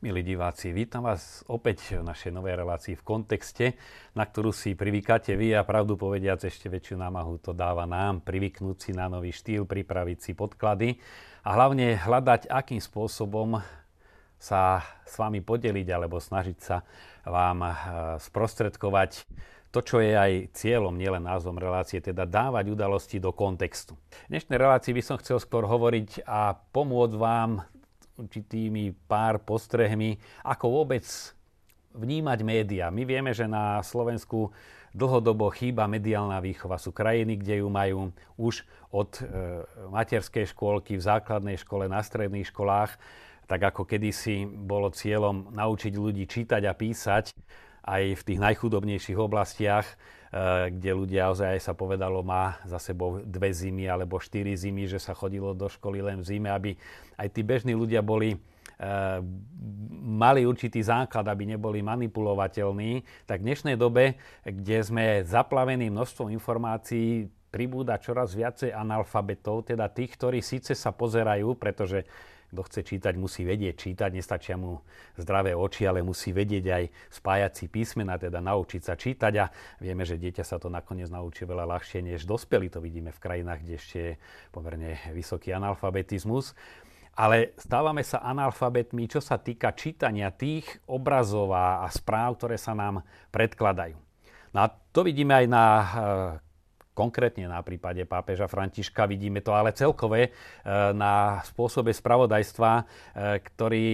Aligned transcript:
Milí 0.00 0.24
diváci, 0.24 0.72
vítam 0.72 1.04
vás 1.04 1.44
opäť 1.44 2.00
v 2.00 2.08
našej 2.08 2.32
novej 2.32 2.64
relácii 2.64 2.96
v 2.96 3.04
kontexte, 3.04 3.76
na 4.16 4.24
ktorú 4.24 4.48
si 4.48 4.72
privykáte 4.72 5.36
vy 5.36 5.52
a 5.52 5.60
pravdu 5.60 6.00
povediac 6.00 6.40
ešte 6.40 6.72
väčšiu 6.72 6.96
námahu 6.96 7.36
to 7.36 7.52
dáva 7.52 7.84
nám 7.84 8.24
privyknúť 8.24 8.76
si 8.80 8.90
na 8.96 9.12
nový 9.12 9.28
štýl, 9.28 9.68
pripraviť 9.68 10.18
si 10.24 10.32
podklady 10.32 10.96
a 11.44 11.52
hlavne 11.52 12.00
hľadať, 12.00 12.48
akým 12.48 12.80
spôsobom 12.80 13.60
sa 14.40 14.80
s 15.04 15.20
vami 15.20 15.44
podeliť 15.44 15.92
alebo 15.92 16.16
snažiť 16.16 16.58
sa 16.64 16.80
vám 17.28 17.60
eh, 17.60 17.72
sprostredkovať 18.24 19.28
to, 19.68 19.84
čo 19.84 20.00
je 20.00 20.16
aj 20.16 20.56
cieľom, 20.56 20.96
nielen 20.96 21.28
názvom 21.28 21.60
relácie, 21.60 22.00
teda 22.00 22.24
dávať 22.24 22.72
udalosti 22.72 23.20
do 23.20 23.36
kontextu. 23.36 24.00
V 24.00 24.32
dnešnej 24.32 24.56
relácii 24.56 24.96
by 24.96 25.02
som 25.04 25.20
chcel 25.20 25.36
skôr 25.44 25.68
hovoriť 25.68 26.24
a 26.24 26.56
pomôcť 26.56 27.16
vám 27.20 27.68
určitými 28.20 28.92
pár 29.08 29.40
postrehmi, 29.40 30.20
ako 30.44 30.82
vôbec 30.82 31.04
vnímať 31.96 32.38
média. 32.46 32.86
My 32.92 33.02
vieme, 33.02 33.34
že 33.34 33.50
na 33.50 33.82
Slovensku 33.82 34.54
dlhodobo 34.94 35.50
chýba 35.54 35.86
mediálna 35.86 36.38
výchova. 36.42 36.78
Sú 36.78 36.90
krajiny, 36.90 37.38
kde 37.38 37.62
ju 37.62 37.68
majú 37.70 38.10
už 38.38 38.66
od 38.90 39.10
e, 39.18 39.22
materskej 39.90 40.50
škôlky, 40.50 40.98
v 40.98 41.06
základnej 41.06 41.56
škole, 41.58 41.86
na 41.86 42.02
stredných 42.02 42.50
školách, 42.50 42.98
tak 43.46 43.60
ako 43.74 43.86
kedysi 43.86 44.46
bolo 44.46 44.90
cieľom 44.94 45.50
naučiť 45.50 45.94
ľudí 45.94 46.26
čítať 46.26 46.62
a 46.66 46.74
písať 46.74 47.34
aj 47.86 48.02
v 48.18 48.22
tých 48.22 48.38
najchudobnejších 48.38 49.18
oblastiach, 49.18 49.86
kde 50.70 50.90
ľudia 50.94 51.34
ozaj 51.34 51.58
sa 51.58 51.74
povedalo, 51.74 52.22
má 52.22 52.62
za 52.62 52.78
sebou 52.78 53.18
dve 53.26 53.50
zimy 53.50 53.90
alebo 53.90 54.22
štyri 54.22 54.54
zimy, 54.54 54.86
že 54.86 55.02
sa 55.02 55.10
chodilo 55.10 55.50
do 55.58 55.66
školy 55.66 55.98
len 55.98 56.22
v 56.22 56.26
zime, 56.26 56.48
aby 56.54 56.70
aj 57.18 57.28
tí 57.34 57.42
bežní 57.42 57.74
ľudia 57.74 57.98
boli 57.98 58.38
eh, 58.38 59.18
mali 60.06 60.46
určitý 60.46 60.86
základ, 60.86 61.26
aby 61.26 61.50
neboli 61.50 61.82
manipulovateľní, 61.82 63.26
tak 63.26 63.42
v 63.42 63.46
dnešnej 63.50 63.74
dobe, 63.74 64.22
kde 64.46 64.78
sme 64.86 65.04
zaplavení 65.26 65.90
množstvom 65.90 66.30
informácií, 66.30 67.26
pribúda 67.50 67.98
čoraz 67.98 68.30
viacej 68.30 68.70
analfabetov, 68.70 69.66
teda 69.66 69.90
tých, 69.90 70.14
ktorí 70.14 70.38
síce 70.38 70.78
sa 70.78 70.94
pozerajú, 70.94 71.58
pretože 71.58 72.06
kto 72.50 72.60
chce 72.66 72.80
čítať, 72.82 73.14
musí 73.14 73.46
vedieť 73.46 73.74
čítať, 73.78 74.10
nestačia 74.10 74.58
mu 74.58 74.82
zdravé 75.14 75.54
oči, 75.54 75.86
ale 75.86 76.02
musí 76.02 76.34
vedieť 76.34 76.64
aj 76.66 76.84
spájať 77.14 77.52
si 77.54 77.66
písmena, 77.70 78.18
teda 78.18 78.42
naučiť 78.42 78.82
sa 78.82 78.98
čítať 78.98 79.32
a 79.38 79.46
vieme, 79.78 80.02
že 80.02 80.18
dieťa 80.18 80.42
sa 80.42 80.58
to 80.58 80.66
nakoniec 80.66 81.06
naučí 81.06 81.46
veľa 81.46 81.70
ľahšie 81.70 82.02
než 82.02 82.26
dospelí. 82.26 82.66
To 82.74 82.82
vidíme 82.82 83.14
v 83.14 83.22
krajinách, 83.22 83.60
kde 83.62 83.74
ešte 83.78 83.98
je 83.98 84.12
pomerne 84.50 84.98
vysoký 85.14 85.54
analfabetizmus. 85.54 86.58
Ale 87.14 87.54
stávame 87.58 88.02
sa 88.06 88.22
analfabetmi, 88.22 89.10
čo 89.10 89.18
sa 89.18 89.38
týka 89.38 89.74
čítania 89.74 90.30
tých 90.30 90.66
obrazov 90.86 91.54
a 91.54 91.86
správ, 91.90 92.38
ktoré 92.38 92.58
sa 92.58 92.74
nám 92.74 93.02
predkladajú. 93.34 93.98
No 94.50 94.58
a 94.66 94.72
to 94.90 95.06
vidíme 95.06 95.34
aj 95.34 95.46
na 95.46 95.64
eh, 95.78 95.86
konkrétne 97.00 97.48
na 97.48 97.64
prípade 97.64 98.04
pápeža 98.04 98.44
Františka, 98.44 99.08
vidíme 99.08 99.40
to 99.40 99.56
ale 99.56 99.72
celkové 99.72 100.28
e, 100.28 100.30
na 100.92 101.40
spôsobe 101.40 101.96
spravodajstva, 101.96 102.72
e, 102.76 102.82
ktorý 103.40 103.88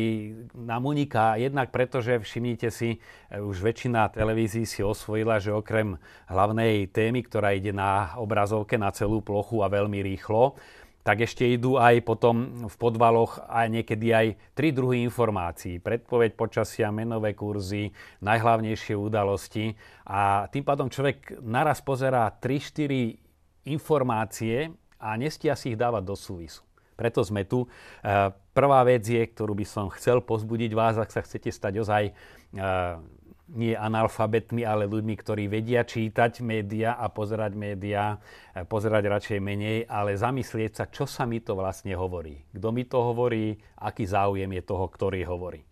nám 0.59 0.91
uniká 0.91 1.39
jednak 1.39 1.71
preto, 1.71 2.03
že 2.03 2.19
všimnite 2.19 2.75
si, 2.75 2.99
e, 3.31 3.39
už 3.39 3.63
väčšina 3.63 4.11
televízií 4.11 4.67
si 4.67 4.83
osvojila, 4.83 5.39
že 5.39 5.55
okrem 5.55 5.95
hlavnej 6.27 6.91
témy, 6.91 7.23
ktorá 7.23 7.55
ide 7.55 7.71
na 7.71 8.19
obrazovke 8.19 8.75
na 8.75 8.91
celú 8.91 9.23
plochu 9.23 9.63
a 9.63 9.71
veľmi 9.71 10.03
rýchlo, 10.03 10.59
tak 11.07 11.23
ešte 11.23 11.47
idú 11.47 11.79
aj 11.79 12.03
potom 12.03 12.67
v 12.67 12.75
podvaloch 12.75 13.39
aj 13.47 13.71
niekedy 13.71 14.11
aj 14.11 14.27
tri 14.59 14.75
druhy 14.75 15.07
informácií. 15.07 15.79
Predpoveď 15.79 16.35
počasia, 16.35 16.91
menové 16.91 17.31
kurzy, 17.39 17.95
najhlavnejšie 18.27 18.99
udalosti. 18.99 19.79
A 20.03 20.51
tým 20.51 20.67
pádom 20.67 20.91
človek 20.91 21.39
naraz 21.47 21.79
pozerá 21.79 22.27
3-4 22.35 23.23
informácie 23.71 24.75
a 24.99 25.15
nestia 25.15 25.55
si 25.55 25.75
ich 25.75 25.79
dávať 25.79 26.03
do 26.03 26.19
súvisu. 26.19 26.67
Preto 26.99 27.23
sme 27.23 27.47
tu. 27.47 27.71
E, 28.03 28.35
prvá 28.51 28.83
vec 28.83 29.07
je, 29.07 29.23
ktorú 29.23 29.55
by 29.55 29.67
som 29.69 29.87
chcel 29.95 30.19
pozbudiť 30.27 30.75
vás, 30.75 30.99
ak 30.99 31.15
sa 31.15 31.23
chcete 31.23 31.55
stať 31.55 31.87
ozaj 31.87 32.03
e, 32.09 32.13
nie 33.55 33.79
analfabetmi, 33.79 34.67
ale 34.67 34.91
ľuďmi, 34.91 35.15
ktorí 35.15 35.47
vedia 35.47 35.87
čítať 35.87 36.43
média 36.43 36.99
a 36.99 37.07
pozerať 37.07 37.55
médiá, 37.55 38.19
e, 38.51 38.67
pozerať 38.67 39.07
radšej 39.07 39.39
menej, 39.39 39.87
ale 39.87 40.19
zamyslieť 40.19 40.73
sa, 40.75 40.85
čo 40.91 41.07
sa 41.07 41.23
mi 41.31 41.39
to 41.39 41.55
vlastne 41.55 41.95
hovorí. 41.95 42.43
Kto 42.51 42.75
mi 42.75 42.83
to 42.83 42.99
hovorí, 42.99 43.55
aký 43.79 44.03
záujem 44.03 44.51
je 44.51 44.63
toho, 44.67 44.87
ktorý 44.91 45.23
hovorí. 45.31 45.63
E, 45.63 45.67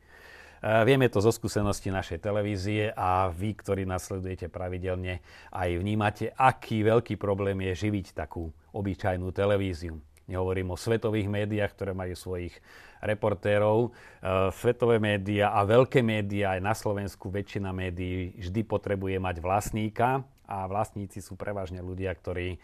vieme 0.87 1.11
to 1.11 1.19
zo 1.19 1.35
skúsenosti 1.35 1.91
našej 1.91 2.23
televízie 2.23 2.95
a 2.95 3.27
vy, 3.35 3.59
ktorí 3.59 3.83
nasledujete 3.83 4.47
pravidelne, 4.47 5.19
aj 5.51 5.71
vnímate, 5.75 6.31
aký 6.39 6.87
veľký 6.87 7.19
problém 7.19 7.59
je 7.75 7.91
živiť 7.91 8.15
takú 8.15 8.55
obyčajnú 8.71 9.35
televíziu. 9.35 9.99
Nehovorím 10.25 10.73
o 10.73 10.81
svetových 10.81 11.29
médiách, 11.29 11.77
ktoré 11.77 11.93
majú 11.93 12.17
svojich 12.17 12.57
reportérov. 13.05 13.89
E, 13.89 14.51
svetové 14.57 14.97
médiá 14.97 15.53
a 15.53 15.63
veľké 15.63 16.01
médiá 16.01 16.57
aj 16.57 16.61
na 16.65 16.75
Slovensku 16.75 17.29
väčšina 17.29 17.71
médií 17.71 18.33
vždy 18.41 18.65
potrebuje 18.65 19.21
mať 19.21 19.37
vlastníka 19.45 20.25
a 20.49 20.65
vlastníci 20.65 21.21
sú 21.21 21.37
prevažne 21.37 21.85
ľudia, 21.85 22.11
ktorí 22.17 22.57
e, 22.57 22.59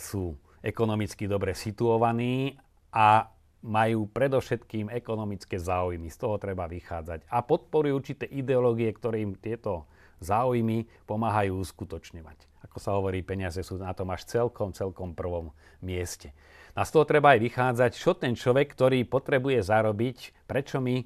sú 0.00 0.34
ekonomicky 0.64 1.28
dobre 1.28 1.52
situovaní 1.52 2.56
a 2.90 3.28
majú 3.62 4.06
predovšetkým 4.08 4.88
ekonomické 4.90 5.58
záujmy. 5.58 6.08
Z 6.08 6.18
toho 6.24 6.40
treba 6.40 6.70
vychádzať. 6.70 7.26
A 7.28 7.42
podporujú 7.42 7.94
určité 8.00 8.24
ideológie, 8.30 8.88
ktoré 8.94 9.20
im 9.22 9.34
tieto 9.34 9.86
záujmy 10.22 10.86
pomáhajú 11.06 11.62
uskutočňovať. 11.62 12.47
Ako 12.66 12.78
sa 12.82 12.94
hovorí, 12.98 13.22
peniaze 13.22 13.62
sú 13.62 13.78
na 13.78 13.94
tom 13.94 14.10
až 14.10 14.26
celkom, 14.26 14.74
celkom 14.74 15.14
prvom 15.14 15.54
mieste. 15.78 16.34
A 16.74 16.82
z 16.86 16.90
toho 16.94 17.04
treba 17.06 17.34
aj 17.34 17.40
vychádzať, 17.42 17.90
čo 17.94 18.14
ten 18.14 18.34
človek, 18.34 18.74
ktorý 18.74 19.02
potrebuje 19.06 19.62
zarobiť, 19.66 20.46
prečo 20.46 20.78
mi 20.78 21.02
e, 21.02 21.04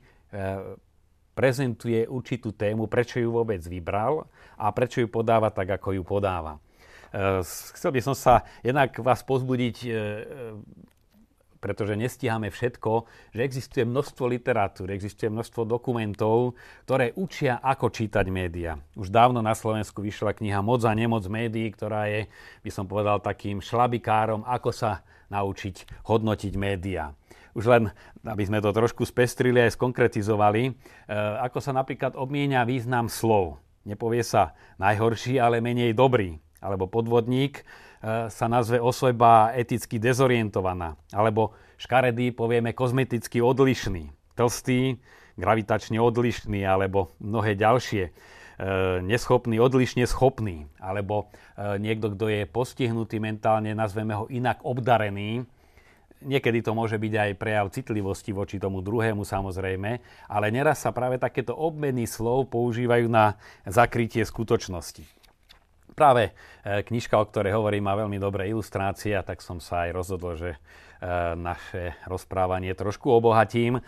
prezentuje 1.33 2.05
určitú 2.05 2.53
tému, 2.53 2.89
prečo 2.89 3.17
ju 3.17 3.33
vôbec 3.33 3.61
vybral 3.65 4.29
a 4.61 4.69
prečo 4.73 5.01
ju 5.01 5.09
podáva 5.09 5.49
tak, 5.49 5.81
ako 5.81 5.97
ju 5.97 6.03
podáva. 6.05 6.61
E, 7.13 7.41
chcel 7.45 7.93
by 7.93 8.01
som 8.05 8.17
sa 8.17 8.45
jednak 8.61 8.93
vás 9.01 9.25
pozbudiť, 9.25 9.77
e, 9.84 9.91
pretože 11.62 11.95
nestíhame 11.95 12.50
všetko, 12.50 13.06
že 13.31 13.47
existuje 13.47 13.87
množstvo 13.87 14.27
literatúry, 14.27 14.99
existuje 14.99 15.31
množstvo 15.31 15.62
dokumentov, 15.62 16.59
ktoré 16.83 17.15
učia, 17.15 17.62
ako 17.62 17.95
čítať 17.95 18.27
média. 18.27 18.83
Už 18.99 19.15
dávno 19.15 19.39
na 19.39 19.55
Slovensku 19.55 20.03
vyšla 20.03 20.34
kniha 20.34 20.59
Moc 20.59 20.83
a 20.83 20.91
nemoc 20.91 21.22
médií, 21.31 21.71
ktorá 21.71 22.11
je, 22.11 22.27
by 22.67 22.71
som 22.75 22.91
povedal, 22.91 23.22
takým 23.22 23.62
šlabikárom, 23.62 24.43
ako 24.43 24.75
sa 24.75 25.06
naučiť 25.31 26.03
hodnotiť 26.11 26.53
médiá. 26.59 27.15
Už 27.55 27.71
len, 27.71 27.95
aby 28.27 28.43
sme 28.43 28.59
to 28.59 28.75
trošku 28.75 29.06
spestrili 29.06 29.62
aj 29.62 29.78
skonkretizovali, 29.78 30.62
e, 30.67 30.72
ako 31.47 31.62
sa 31.62 31.71
napríklad 31.71 32.19
obmienia 32.19 32.67
význam 32.67 33.06
slov. 33.06 33.62
Nepovie 33.87 34.25
sa 34.27 34.56
najhorší, 34.83 35.39
ale 35.39 35.62
menej 35.62 35.95
dobrý. 35.95 36.41
Alebo 36.62 36.87
podvodník 36.87 37.67
sa 38.03 38.47
nazve 38.51 38.83
osoba 38.83 39.55
eticky 39.55 40.03
dezorientovaná. 40.03 40.99
Alebo 41.15 41.55
škaredý 41.79 42.35
povieme 42.35 42.75
kozmeticky 42.75 43.39
odlišný. 43.39 44.10
Tlstý, 44.34 44.99
gravitačne 45.39 46.03
odlišný, 46.03 46.66
alebo 46.66 47.15
mnohé 47.22 47.54
ďalšie. 47.54 48.04
E, 48.09 48.13
neschopný, 49.07 49.57
odlišne 49.63 50.04
schopný, 50.04 50.66
alebo 50.83 51.31
e, 51.54 51.78
niekto, 51.78 52.13
kto 52.13 52.27
je 52.28 52.43
postihnutý 52.45 53.22
mentálne, 53.22 53.72
nazveme 53.72 54.19
ho 54.19 54.27
inak 54.28 54.60
obdarený. 54.66 55.47
Niekedy 56.22 56.63
to 56.63 56.71
môže 56.75 57.03
byť 57.03 57.13
aj 57.19 57.31
prejav 57.34 57.66
citlivosti 57.75 58.31
voči 58.31 58.63
tomu 58.63 58.78
druhému 58.78 59.27
samozrejme, 59.27 59.91
ale 60.31 60.47
neraz 60.55 60.87
sa 60.87 60.95
práve 60.95 61.19
takéto 61.19 61.51
obmeny 61.51 62.07
slov 62.07 62.47
používajú 62.55 63.10
na 63.10 63.34
zakrytie 63.66 64.22
skutočnosti. 64.22 65.22
Práve 65.92 66.33
e, 66.65 66.83
knižka, 66.83 67.16
o 67.16 67.28
ktorej 67.28 67.56
hovorím, 67.56 67.89
má 67.89 67.94
veľmi 67.97 68.18
dobré 68.21 68.48
ilustrácie, 68.48 69.16
tak 69.24 69.44
som 69.44 69.60
sa 69.60 69.89
aj 69.89 69.91
rozhodol, 69.92 70.34
že 70.36 70.53
naše 71.34 71.98
rozprávanie 72.06 72.78
trošku 72.78 73.10
obohatím. 73.10 73.83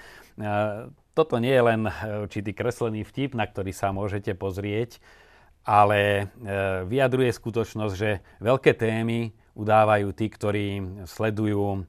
Toto 1.15 1.39
nie 1.39 1.55
je 1.55 1.63
len 1.63 1.87
e, 1.87 1.93
určitý 2.27 2.51
kreslený 2.51 3.07
vtip, 3.07 3.39
na 3.39 3.47
ktorý 3.47 3.71
sa 3.71 3.95
môžete 3.95 4.35
pozrieť, 4.35 4.99
ale 5.63 6.01
e, 6.03 6.25
vyjadruje 6.91 7.31
skutočnosť, 7.31 7.95
že 7.95 8.19
veľké 8.43 8.75
témy 8.75 9.31
udávajú 9.55 10.11
tí, 10.11 10.27
ktorí 10.27 10.67
sledujú 11.07 11.63
e, 11.71 11.81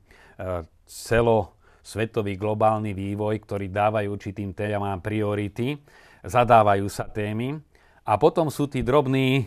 celosvetový 0.85 2.37
globálny 2.37 2.93
vývoj, 2.93 3.41
ktorí 3.41 3.73
dávajú 3.73 4.13
určitým 4.13 4.53
témam 4.53 5.01
priority, 5.01 5.81
zadávajú 6.21 6.85
sa 6.85 7.09
témy 7.09 7.57
a 8.05 8.13
potom 8.21 8.53
sú 8.53 8.69
tí 8.69 8.85
drobní 8.85 9.29
e, 9.41 9.45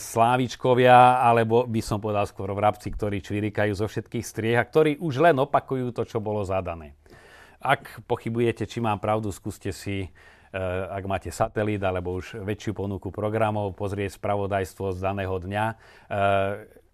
slávičkovia, 0.00 1.20
alebo 1.20 1.68
by 1.68 1.80
som 1.84 2.00
povedal 2.00 2.24
skôr 2.24 2.48
vrabci, 2.56 2.88
ktorí 2.88 3.20
čvirikajú 3.20 3.76
zo 3.76 3.84
všetkých 3.84 4.24
striech 4.24 4.58
a 4.58 4.64
ktorí 4.64 4.96
už 4.96 5.20
len 5.20 5.36
opakujú 5.36 5.92
to, 5.92 6.08
čo 6.08 6.18
bolo 6.18 6.40
zadané. 6.42 6.96
ak 7.60 8.02
pochybujete, 8.08 8.66
či 8.66 8.82
mám 8.82 8.98
pravdu, 8.98 9.30
skúste 9.30 9.70
si 9.70 10.10
ak 10.92 11.04
máte 11.08 11.32
satelít 11.32 11.80
alebo 11.80 12.20
už 12.20 12.44
väčšiu 12.44 12.76
ponuku 12.76 13.08
programov, 13.08 13.72
pozrieť 13.72 14.20
spravodajstvo 14.20 14.92
z 14.92 14.98
daného 15.00 15.36
dňa 15.40 15.64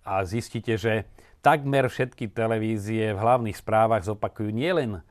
a 0.07 0.15
zistíte, 0.23 0.79
že 0.79 1.11
takmer 1.43 1.91
všetky 1.91 2.31
televízie 2.31 3.11
v 3.15 3.19
hlavných 3.19 3.59
správach 3.59 4.07
zopakujú 4.07 4.55
nielen 4.55 5.03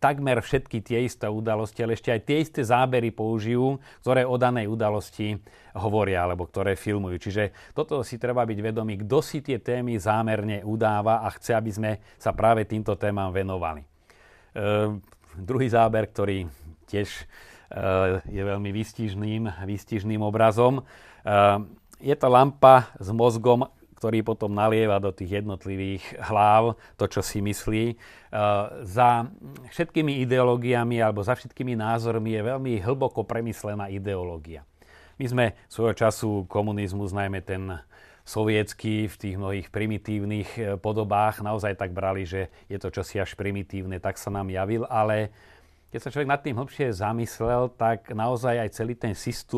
takmer 0.00 0.40
všetky 0.40 0.80
tie 0.80 1.04
isté 1.04 1.28
udalosti, 1.28 1.84
ale 1.84 1.92
ešte 1.92 2.08
aj 2.08 2.20
tie 2.24 2.38
isté 2.40 2.60
zábery 2.64 3.12
použijú, 3.12 3.76
ktoré 4.00 4.24
o 4.24 4.40
danej 4.40 4.64
udalosti 4.64 5.36
hovoria 5.76 6.24
alebo 6.24 6.48
ktoré 6.48 6.72
filmujú. 6.72 7.20
Čiže 7.20 7.76
toto 7.76 8.00
si 8.00 8.16
treba 8.16 8.48
byť 8.48 8.58
vedomý, 8.64 9.04
kto 9.04 9.18
si 9.20 9.44
tie 9.44 9.60
témy 9.60 10.00
zámerne 10.00 10.64
udáva 10.64 11.20
a 11.20 11.28
chce, 11.36 11.52
aby 11.52 11.70
sme 11.70 11.90
sa 12.16 12.32
práve 12.32 12.64
týmto 12.64 12.96
témam 12.96 13.28
venovali. 13.28 13.84
E, 13.84 13.88
druhý 15.36 15.68
záber, 15.68 16.08
ktorý 16.08 16.48
tiež 16.88 17.08
e, 17.12 17.24
je 18.24 18.42
veľmi 18.42 18.72
výstižným, 18.72 19.68
výstižným 19.68 20.24
obrazom, 20.24 20.80
e, 20.80 20.82
je 21.98 22.14
to 22.16 22.28
lampa 22.30 22.88
s 22.96 23.12
mozgom 23.12 23.68
ktorý 23.98 24.22
potom 24.22 24.54
nalieva 24.54 25.02
do 25.02 25.10
tých 25.10 25.42
jednotlivých 25.42 26.22
hlav 26.30 26.78
to, 26.94 27.10
čo 27.10 27.18
si 27.18 27.42
myslí. 27.42 27.84
E, 27.90 27.96
za 28.86 29.26
všetkými 29.74 30.22
ideológiami 30.22 31.02
alebo 31.02 31.26
za 31.26 31.34
všetkými 31.34 31.74
názormi 31.74 32.38
je 32.38 32.46
veľmi 32.46 32.72
hlboko 32.78 33.26
premyslená 33.26 33.90
ideológia. 33.90 34.62
My 35.18 35.26
sme 35.26 35.44
svojho 35.66 35.98
času 35.98 36.46
komunizmus, 36.46 37.10
najmä 37.10 37.42
ten 37.42 37.82
sovietský 38.22 39.10
v 39.10 39.16
tých 39.18 39.34
mnohých 39.34 39.68
primitívnych 39.74 40.48
e, 40.54 40.62
podobách 40.78 41.42
naozaj 41.42 41.74
tak 41.74 41.90
brali, 41.90 42.22
že 42.22 42.54
je 42.70 42.78
to 42.78 42.94
čosi 42.94 43.18
až 43.18 43.34
primitívne, 43.34 43.98
tak 43.98 44.14
sa 44.14 44.30
nám 44.30 44.46
javil, 44.52 44.86
ale 44.86 45.34
keď 45.88 46.00
sa 46.04 46.12
človek 46.12 46.28
nad 46.28 46.44
tým 46.44 46.54
hlbšie 46.60 46.92
zamyslel, 46.92 47.72
tak 47.74 48.12
naozaj 48.12 48.68
aj 48.68 48.70
celý 48.76 48.94
ten 48.94 49.16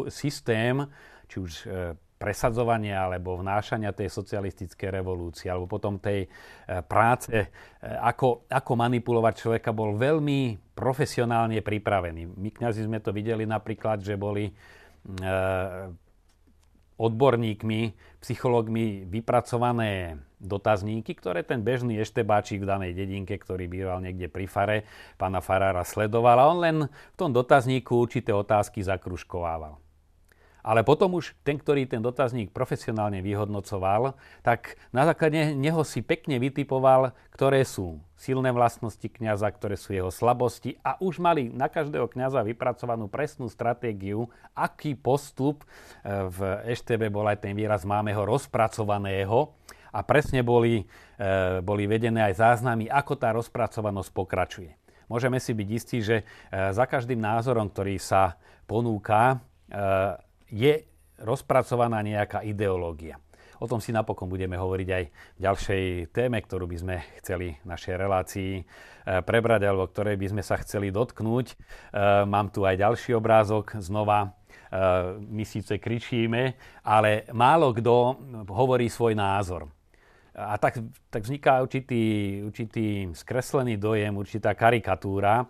systém, 0.09 0.87
či 1.27 1.37
už 1.43 1.53
e, 1.67 1.99
presadzovania 2.21 3.09
alebo 3.09 3.41
vnášania 3.41 3.97
tej 3.97 4.13
socialistickej 4.13 4.93
revolúcie 4.93 5.49
alebo 5.49 5.65
potom 5.65 5.97
tej 5.97 6.29
e, 6.29 6.29
práce, 6.85 7.33
e, 7.33 7.49
ako, 7.81 8.45
ako 8.45 8.73
manipulovať 8.77 9.35
človeka, 9.41 9.73
bol 9.73 9.97
veľmi 9.97 10.61
profesionálne 10.77 11.65
pripravený. 11.65 12.29
My 12.37 12.53
kňazi 12.53 12.85
sme 12.85 13.01
to 13.01 13.17
videli 13.17 13.49
napríklad, 13.49 14.05
že 14.05 14.21
boli 14.21 14.53
e, 14.53 14.53
odborníkmi, 17.01 17.81
psychológmi 18.21 19.09
vypracované 19.09 20.21
dotazníky, 20.37 21.17
ktoré 21.17 21.41
ten 21.41 21.65
bežný 21.65 21.97
eštebáčik 22.05 22.61
v 22.61 22.69
danej 22.69 22.93
dedinke, 22.93 23.41
ktorý 23.41 23.65
býval 23.65 24.05
niekde 24.05 24.29
pri 24.29 24.45
fare, 24.45 24.79
pána 25.17 25.41
Farára 25.41 25.89
sledoval 25.89 26.37
a 26.37 26.49
on 26.53 26.59
len 26.61 26.77
v 26.85 27.17
tom 27.17 27.33
dotazníku 27.33 27.97
určité 27.97 28.37
otázky 28.37 28.85
zakruškovával. 28.85 29.81
Ale 30.61 30.85
potom 30.85 31.17
už 31.17 31.33
ten, 31.41 31.57
ktorý 31.57 31.89
ten 31.89 32.05
dotazník 32.05 32.53
profesionálne 32.53 33.25
vyhodnocoval, 33.25 34.13
tak 34.45 34.77
na 34.93 35.09
základe 35.09 35.57
neho 35.57 35.81
si 35.85 36.05
pekne 36.05 36.37
vytipoval, 36.37 37.17
ktoré 37.33 37.65
sú 37.65 38.01
silné 38.21 38.53
vlastnosti 38.53 39.09
kňaza, 39.09 39.49
ktoré 39.49 39.81
sú 39.81 39.97
jeho 39.97 40.13
slabosti 40.13 40.77
a 40.85 41.01
už 41.01 41.25
mali 41.25 41.49
na 41.49 41.73
každého 41.73 42.05
kňaza 42.13 42.45
vypracovanú 42.45 43.09
presnú 43.09 43.49
stratégiu, 43.49 44.29
aký 44.53 44.93
postup 44.93 45.65
e, 45.65 45.67
v 46.29 46.39
EŠTB 46.69 47.09
bol 47.09 47.25
aj 47.25 47.49
ten 47.49 47.57
výraz 47.57 47.89
máme 47.89 48.13
ho 48.13 48.29
rozpracovaného 48.29 49.57
a 49.89 50.05
presne 50.05 50.45
boli, 50.45 50.85
e, 51.17 51.65
boli 51.65 51.89
vedené 51.89 52.29
aj 52.29 52.61
záznamy, 52.61 52.93
ako 52.93 53.17
tá 53.17 53.33
rozpracovanosť 53.33 54.11
pokračuje. 54.13 54.73
Môžeme 55.09 55.41
si 55.41 55.57
byť 55.57 55.69
istí, 55.73 55.99
že 56.05 56.17
e, 56.21 56.25
za 56.53 56.85
každým 56.85 57.19
názorom, 57.19 57.73
ktorý 57.73 57.97
sa 57.97 58.37
ponúka, 58.69 59.41
je 60.51 60.85
rozpracovaná 61.21 62.03
nejaká 62.03 62.43
ideológia. 62.43 63.19
O 63.61 63.69
tom 63.69 63.77
si 63.77 63.93
napokon 63.93 64.25
budeme 64.25 64.57
hovoriť 64.57 64.89
aj 64.89 65.05
v 65.37 65.41
ďalšej 65.45 65.85
téme, 66.17 66.41
ktorú 66.41 66.65
by 66.65 66.77
sme 66.81 66.97
chceli 67.21 67.61
v 67.61 67.67
našej 67.69 67.95
relácii 68.01 68.53
e, 68.57 68.63
prebrať, 69.21 69.69
alebo 69.69 69.85
ktorej 69.85 70.17
by 70.17 70.27
sme 70.33 70.41
sa 70.41 70.57
chceli 70.65 70.89
dotknúť. 70.89 71.47
E, 71.53 71.55
mám 72.25 72.49
tu 72.49 72.65
aj 72.65 72.81
ďalší 72.81 73.13
obrázok 73.21 73.77
znova. 73.85 74.25
E, 74.25 74.29
my 75.21 75.45
síce 75.45 75.77
kričíme, 75.77 76.57
ale 76.81 77.29
málo 77.37 77.77
kto 77.77 78.17
hovorí 78.49 78.89
svoj 78.89 79.13
názor. 79.13 79.69
A 80.33 80.57
tak, 80.57 80.81
tak 81.13 81.29
vzniká 81.29 81.61
určitý, 81.61 82.41
určitý 82.41 83.13
skreslený 83.13 83.77
dojem, 83.77 84.17
určitá 84.17 84.57
karikatúra 84.57 85.45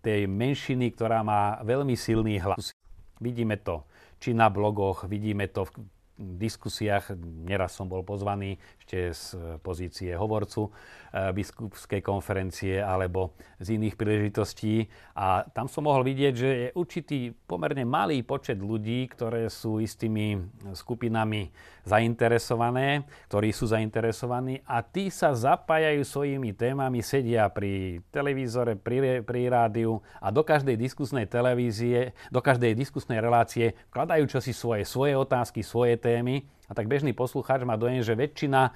tej 0.00 0.24
menšiny, 0.24 0.96
ktorá 0.96 1.20
má 1.20 1.60
veľmi 1.60 1.92
silný 1.92 2.40
hlas. 2.40 2.72
Vidíme 3.20 3.60
to 3.60 3.84
či 4.20 4.36
na 4.36 4.52
blogoch, 4.52 5.08
vidíme 5.08 5.48
to 5.48 5.64
v 5.64 5.72
diskusiách. 6.20 7.16
Neraz 7.20 7.72
som 7.72 7.88
bol 7.88 8.04
pozvaný 8.04 8.60
ešte 8.90 9.14
z 9.14 9.22
pozície 9.62 10.10
hovorcu 10.18 10.66
eh, 10.66 11.30
biskupskej 11.30 12.02
konferencie 12.02 12.82
alebo 12.82 13.38
z 13.62 13.78
iných 13.78 13.94
príležitostí. 13.94 14.90
A 15.14 15.46
tam 15.46 15.70
som 15.70 15.86
mohol 15.86 16.02
vidieť, 16.02 16.34
že 16.34 16.50
je 16.50 16.68
určitý 16.74 17.30
pomerne 17.46 17.86
malý 17.86 18.26
počet 18.26 18.58
ľudí, 18.58 19.06
ktoré 19.14 19.46
sú 19.46 19.78
istými 19.78 20.42
skupinami 20.74 21.54
zainteresované, 21.86 23.06
ktorí 23.30 23.54
sú 23.54 23.70
zainteresovaní 23.70 24.58
a 24.66 24.82
tí 24.82 25.06
sa 25.06 25.38
zapájajú 25.38 26.02
svojimi 26.02 26.50
témami, 26.50 26.98
sedia 27.06 27.46
pri 27.46 28.02
televízore, 28.10 28.74
pri, 28.74 29.22
pri 29.22 29.46
rádiu 29.46 30.02
a 30.18 30.34
do 30.34 30.42
každej 30.42 30.74
diskusnej 30.74 31.30
televízie, 31.30 32.10
do 32.34 32.42
každej 32.42 32.74
diskusnej 32.74 33.22
relácie 33.22 33.78
vkladajú 33.94 34.26
čosi 34.26 34.50
svoje, 34.50 34.82
svoje 34.82 35.14
otázky, 35.14 35.62
svoje 35.62 35.94
témy 35.94 36.42
a 36.70 36.72
tak 36.72 36.86
bežný 36.86 37.10
poslucháč 37.10 37.66
má 37.66 37.74
dojem, 37.74 37.98
že 38.06 38.14
väčšina 38.14 38.70
e, 38.70 38.72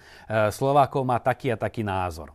Slovákov 0.50 1.06
má 1.06 1.23
taký 1.23 1.55
a 1.55 1.56
taký 1.56 1.87
názor. 1.87 2.35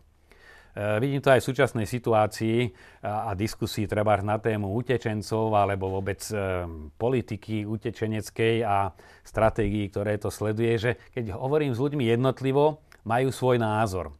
vidím 0.96 1.20
to 1.20 1.28
aj 1.28 1.44
v 1.44 1.48
súčasnej 1.52 1.84
situácii 1.84 2.58
a 3.04 3.36
diskusii 3.36 3.84
treba 3.84 4.16
na 4.24 4.40
tému 4.40 4.72
utečencov 4.72 5.52
alebo 5.52 6.00
vôbec 6.00 6.24
e, 6.32 6.64
politiky 6.96 7.68
utečeneckej 7.68 8.64
a 8.64 8.96
stratégií, 9.20 9.92
ktoré 9.92 10.16
to 10.16 10.32
sleduje, 10.32 10.80
že 10.80 10.90
keď 11.12 11.36
hovorím 11.36 11.76
s 11.76 11.82
ľuďmi 11.84 12.08
jednotlivo, 12.08 12.80
majú 13.04 13.28
svoj 13.28 13.60
názor. 13.60 14.16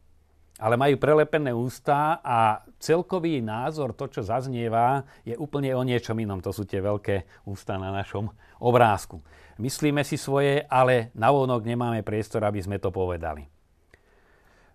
Ale 0.61 0.77
majú 0.77 1.01
prelepené 1.01 1.49
ústa 1.49 2.21
a 2.21 2.61
celkový 2.77 3.41
názor, 3.41 3.97
to, 3.97 4.05
čo 4.05 4.21
zaznieva, 4.21 5.01
je 5.25 5.33
úplne 5.33 5.73
o 5.73 5.81
niečom 5.81 6.13
inom. 6.21 6.37
To 6.37 6.53
sú 6.53 6.69
tie 6.69 6.77
veľké 6.77 7.49
ústa 7.49 7.81
na 7.81 7.89
našom 7.89 8.29
obrázku. 8.61 9.25
Myslíme 9.57 10.05
si 10.05 10.21
svoje, 10.21 10.61
ale 10.69 11.09
navonok 11.17 11.65
nemáme 11.65 12.05
priestor, 12.05 12.45
aby 12.45 12.61
sme 12.61 12.77
to 12.77 12.93
povedali. 12.93 13.49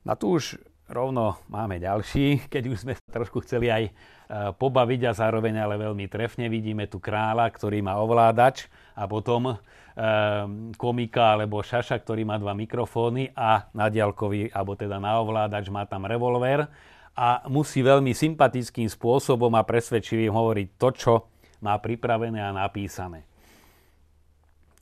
Na 0.03 0.19
tu 0.19 0.35
už 0.35 0.59
rovno 0.87 1.43
máme 1.51 1.79
ďalší, 1.83 2.51
keď 2.53 2.63
už 2.71 2.79
sme 2.87 2.95
trošku 3.11 3.43
chceli 3.43 3.71
aj 3.71 3.85
e, 3.87 3.93
pobaviť 4.55 5.01
a 5.11 5.17
zároveň 5.17 5.55
ale 5.63 5.77
veľmi 5.79 6.07
trefne 6.07 6.47
vidíme 6.47 6.87
tu 6.87 7.03
kráľa, 7.03 7.51
ktorý 7.51 7.83
má 7.83 7.99
ovládač 7.99 8.71
a 8.95 9.07
potom 9.11 9.53
e, 9.53 9.57
komika 10.79 11.35
alebo 11.35 11.63
šaša, 11.63 12.03
ktorý 12.03 12.23
má 12.27 12.39
dva 12.39 12.55
mikrofóny 12.55 13.35
a 13.35 13.67
na 13.75 13.91
diaľkový, 13.91 14.55
alebo 14.55 14.79
teda 14.79 15.03
na 15.03 15.19
ovládač 15.19 15.71
má 15.71 15.87
tam 15.87 16.07
revolver 16.07 16.71
a 17.17 17.43
musí 17.49 17.81
veľmi 17.81 18.13
sympatickým 18.13 18.87
spôsobom 18.87 19.51
a 19.57 19.65
presvedčivým 19.65 20.31
hovoriť 20.31 20.69
to, 20.77 20.89
čo 20.93 21.13
má 21.65 21.75
pripravené 21.81 22.39
a 22.45 22.53
napísané. 22.53 23.25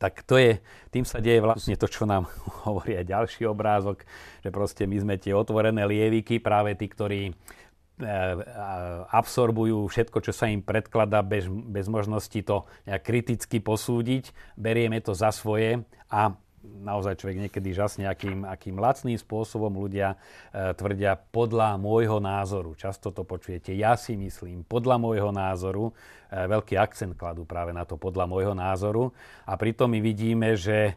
Tak 0.04 0.28
to 0.28 0.36
je, 0.36 0.60
tým 0.92 1.08
sa 1.08 1.16
deje 1.24 1.40
vlastne 1.40 1.80
to, 1.80 1.88
čo 1.88 2.04
nám 2.04 2.28
hovorí 2.68 3.00
aj 3.00 3.08
ďalší 3.08 3.48
obrázok, 3.48 4.04
že 4.44 4.52
proste 4.52 4.84
my 4.84 5.00
sme 5.00 5.14
tie 5.16 5.32
otvorené 5.32 5.88
lieviky, 5.88 6.44
práve 6.44 6.76
tí, 6.76 6.92
ktorí 6.92 7.32
e, 7.32 7.34
absorbujú 9.08 9.88
všetko, 9.88 10.20
čo 10.20 10.36
sa 10.36 10.52
im 10.52 10.60
predkladá 10.60 11.24
bez, 11.24 11.48
bez 11.48 11.88
možnosti 11.88 12.36
to 12.44 12.68
nejak 12.84 13.00
kriticky 13.00 13.64
posúdiť, 13.64 14.36
berieme 14.60 15.00
to 15.00 15.16
za 15.16 15.32
svoje 15.32 15.80
a 16.12 16.36
naozaj 16.64 17.20
človek 17.20 17.48
niekedy 17.48 17.76
žasne, 17.76 18.08
akým, 18.08 18.48
akým 18.48 18.80
lacným 18.80 19.16
spôsobom 19.20 19.72
ľudia 19.72 20.16
e, 20.52 20.72
tvrdia 20.72 21.16
podľa 21.16 21.76
môjho 21.76 22.18
názoru. 22.20 22.72
Často 22.76 23.12
to 23.12 23.22
počujete, 23.22 23.76
ja 23.76 23.96
si 24.00 24.16
myslím, 24.16 24.64
podľa 24.64 24.96
môjho 24.96 25.30
názoru. 25.30 25.92
E, 26.34 26.50
veľký 26.50 26.74
akcent 26.74 27.14
kladú 27.14 27.46
práve 27.46 27.70
na 27.70 27.86
to 27.86 27.94
podľa 27.94 28.26
môjho 28.26 28.54
názoru. 28.58 29.14
A 29.46 29.54
pritom 29.54 29.86
my 29.86 30.02
vidíme, 30.02 30.58
že 30.58 30.90
e, 30.90 30.94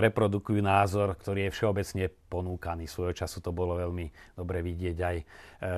reprodukujú 0.00 0.64
názor, 0.64 1.12
ktorý 1.20 1.48
je 1.48 1.54
všeobecne 1.54 2.04
ponúkaný. 2.08 2.88
Svojho 2.88 3.12
času 3.12 3.44
to 3.44 3.52
bolo 3.52 3.76
veľmi 3.76 4.08
dobre 4.32 4.64
vidieť 4.64 4.96
aj, 4.96 5.16
e, 5.20 5.24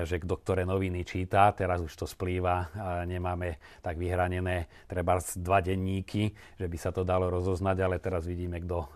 že 0.07 0.15
kto 0.23 0.39
ktoré 0.39 0.63
noviny 0.63 1.03
číta. 1.03 1.51
Teraz 1.51 1.83
už 1.83 1.91
to 1.91 2.07
splýva, 2.07 2.71
nemáme 3.03 3.59
tak 3.83 3.99
vyhranené 3.99 4.87
treba 4.87 5.19
dva 5.19 5.59
denníky, 5.59 6.31
že 6.55 6.71
by 6.71 6.77
sa 6.79 6.95
to 6.95 7.03
dalo 7.03 7.27
rozoznať, 7.27 7.77
ale 7.83 7.99
teraz 7.99 8.23
vidíme, 8.23 8.63
kto 8.63 8.87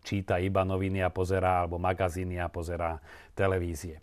číta 0.00 0.40
iba 0.40 0.64
noviny 0.64 1.04
a 1.04 1.12
pozerá, 1.12 1.62
alebo 1.62 1.76
magazíny 1.76 2.40
a 2.40 2.48
pozerá 2.48 2.96
televízie. 3.36 4.00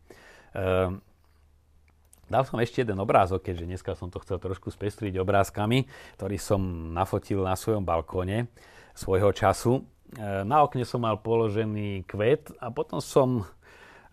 Dal 2.30 2.46
som 2.46 2.62
ešte 2.62 2.86
jeden 2.86 3.02
obrázok, 3.02 3.50
keďže 3.50 3.66
dneska 3.66 3.98
som 3.98 4.14
to 4.14 4.22
chcel 4.22 4.38
trošku 4.38 4.70
spestriť 4.70 5.18
obrázkami, 5.18 5.90
ktorý 6.22 6.38
som 6.38 6.62
nafotil 6.94 7.42
na 7.42 7.58
svojom 7.58 7.82
balkóne 7.82 8.54
svojho 8.94 9.34
času. 9.34 9.82
E, 10.14 10.46
na 10.46 10.62
okne 10.62 10.86
som 10.86 11.02
mal 11.02 11.18
položený 11.18 12.06
kvet 12.06 12.54
a 12.62 12.70
potom 12.70 13.02
som 13.02 13.50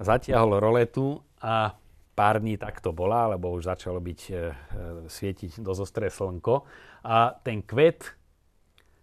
zatiahol 0.00 0.56
roletu 0.56 1.20
a 1.44 1.76
pár 2.16 2.40
dní 2.40 2.56
takto 2.56 2.96
bola, 2.96 3.37
lebo 3.37 3.52
už 3.52 3.68
začalo 3.68 4.00
byť 4.00 4.20
e, 4.25 4.32
e, 4.32 4.40
svietiť 5.12 5.61
do 5.61 5.76
zostré 5.76 6.08
slnko. 6.08 6.64
A 7.04 7.37
ten 7.37 7.61
kvet 7.61 8.16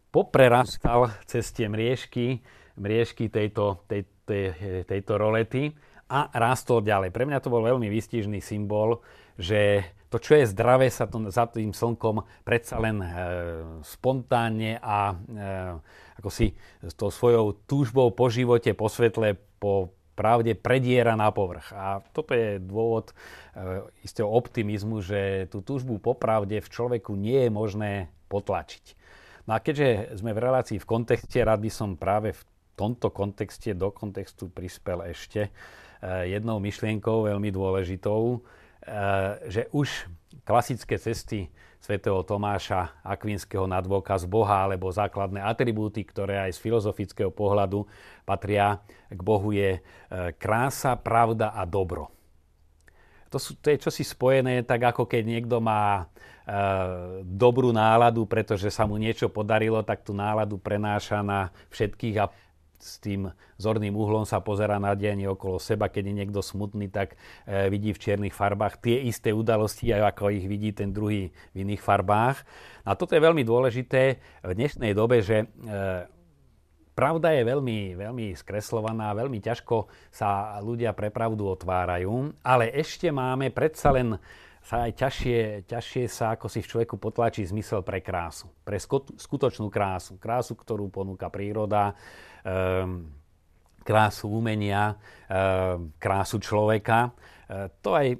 poprerastal 0.10 1.14
cez 1.30 1.54
tie 1.54 1.70
mriežky, 1.70 2.42
mriežky 2.82 3.30
tejto, 3.30 3.86
tej, 3.86 4.10
tej, 4.26 4.46
tejto 4.90 5.22
rolety 5.22 5.70
a 6.08 6.30
rástol 6.34 6.84
ďalej. 6.84 7.10
Pre 7.16 7.26
mňa 7.26 7.40
to 7.40 7.54
bol 7.54 7.64
veľmi 7.64 7.88
výstižný 7.88 8.40
symbol, 8.44 9.02
že 9.40 9.88
to, 10.14 10.22
čo 10.22 10.38
je 10.38 10.46
zdravé, 10.46 10.94
sa 10.94 11.10
to 11.10 11.26
za 11.34 11.50
tým 11.50 11.74
slnkom 11.74 12.22
predsa 12.46 12.78
len 12.78 13.02
e, 13.02 13.08
spontánne 13.82 14.78
a 14.78 15.10
e, 15.10 15.16
ako 16.22 16.30
si 16.30 16.54
s 16.86 16.94
tou 16.94 17.10
svojou 17.10 17.58
túžbou 17.66 18.14
po 18.14 18.30
živote, 18.30 18.78
po 18.78 18.94
svetle, 18.94 19.42
po 19.58 19.90
pravde 20.14 20.54
prediera 20.54 21.18
na 21.18 21.34
povrch. 21.34 21.74
A 21.74 22.06
toto 22.14 22.38
je 22.38 22.62
dôvod 22.62 23.10
e, 23.10 23.14
istého 24.06 24.30
optimizmu, 24.30 25.02
že 25.02 25.50
tú 25.50 25.66
túžbu 25.66 25.98
po 25.98 26.14
pravde 26.14 26.62
v 26.62 26.70
človeku 26.70 27.18
nie 27.18 27.50
je 27.50 27.52
možné 27.52 27.92
potlačiť. 28.30 28.94
No 29.50 29.58
a 29.58 29.60
keďže 29.60 30.22
sme 30.22 30.32
v 30.38 30.44
relácii 30.46 30.78
v 30.78 30.88
kontexte, 30.88 31.42
rád 31.42 31.66
by 31.66 31.72
som 31.74 31.98
práve 31.98 32.38
v 32.38 32.42
tomto 32.78 33.10
kontexte 33.10 33.74
do 33.74 33.90
kontextu 33.90 34.46
prispel 34.50 35.10
ešte 35.10 35.50
jednou 36.28 36.60
myšlienkou 36.60 37.24
veľmi 37.32 37.50
dôležitou, 37.50 38.44
eh, 38.84 39.40
že 39.48 39.62
už 39.72 40.12
klasické 40.44 41.00
cesty 41.00 41.48
svätého 41.80 42.20
Tomáša 42.24 43.00
Akvinského 43.04 43.68
na 43.68 43.80
dôkaz 43.80 44.28
Boha 44.28 44.68
alebo 44.68 44.92
základné 44.92 45.44
atribúty, 45.44 46.04
ktoré 46.04 46.48
aj 46.48 46.56
z 46.56 46.64
filozofického 46.64 47.32
pohľadu 47.32 47.88
patria 48.28 48.84
k 49.08 49.20
Bohu, 49.20 49.56
je 49.56 49.80
eh, 49.80 49.84
krása, 50.36 51.00
pravda 51.00 51.56
a 51.56 51.64
dobro. 51.64 52.12
To, 53.34 53.42
sú, 53.42 53.58
to 53.58 53.74
je 53.74 53.82
čosi 53.82 54.06
spojené, 54.06 54.62
tak 54.62 54.94
ako 54.94 55.10
keď 55.10 55.26
niekto 55.26 55.58
má 55.58 56.06
e, 56.46 56.54
dobrú 57.26 57.74
náladu, 57.74 58.30
pretože 58.30 58.70
sa 58.70 58.86
mu 58.86 58.94
niečo 59.02 59.26
podarilo, 59.26 59.82
tak 59.82 60.06
tú 60.06 60.14
náladu 60.14 60.62
prenáša 60.62 61.26
na 61.26 61.50
všetkých 61.74 62.16
a 62.22 62.30
s 62.84 63.00
tým 63.00 63.32
zorným 63.56 63.96
uhlom 63.96 64.28
sa 64.28 64.44
pozera 64.44 64.76
na 64.76 64.92
dianie 64.94 65.24
okolo 65.24 65.56
seba. 65.58 65.88
Keď 65.88 66.04
je 66.12 66.18
niekto 66.20 66.44
smutný, 66.44 66.92
tak 66.92 67.16
e, 67.48 67.72
vidí 67.72 67.96
v 67.96 68.02
čiernych 68.04 68.36
farbách 68.36 68.84
tie 68.84 69.08
isté 69.08 69.32
udalosti, 69.32 69.96
ako 69.96 70.36
ich 70.36 70.44
vidí 70.44 70.76
ten 70.76 70.92
druhý 70.92 71.32
v 71.56 71.58
iných 71.64 71.80
farbách. 71.80 72.44
A 72.84 73.00
toto 73.00 73.16
je 73.16 73.24
veľmi 73.24 73.48
dôležité 73.48 74.20
v 74.44 74.52
dnešnej 74.52 74.92
dobe, 74.92 75.24
že 75.24 75.48
e, 75.48 75.48
pravda 76.92 77.34
je 77.34 77.44
veľmi, 77.48 77.98
veľmi 77.98 78.26
skreslovaná, 78.38 79.16
veľmi 79.18 79.40
ťažko 79.42 79.90
sa 80.14 80.60
ľudia 80.62 80.94
pre 80.94 81.10
pravdu 81.10 81.50
otvárajú, 81.50 82.36
ale 82.46 82.70
ešte 82.76 83.10
máme 83.10 83.50
predsa 83.50 83.90
len 83.96 84.20
sa 84.64 84.88
aj 84.88 84.92
ťažšie, 84.96 85.68
ťažšie 85.68 86.04
sa 86.08 86.40
ako 86.40 86.48
si 86.48 86.64
v 86.64 86.70
človeku 86.72 86.96
potlačí 86.96 87.44
zmysel 87.44 87.84
pre 87.84 88.00
krásu, 88.00 88.48
pre 88.64 88.80
skutočnú 89.20 89.68
krásu. 89.68 90.16
Krásu, 90.16 90.56
ktorú 90.56 90.88
ponúka 90.88 91.28
príroda, 91.28 91.92
um, 92.48 93.04
krásu 93.84 94.32
umenia, 94.32 94.96
um, 95.28 95.92
krásu 96.00 96.40
človeka. 96.40 97.12
Uh, 97.52 97.68
to 97.84 97.92
aj 97.92 98.16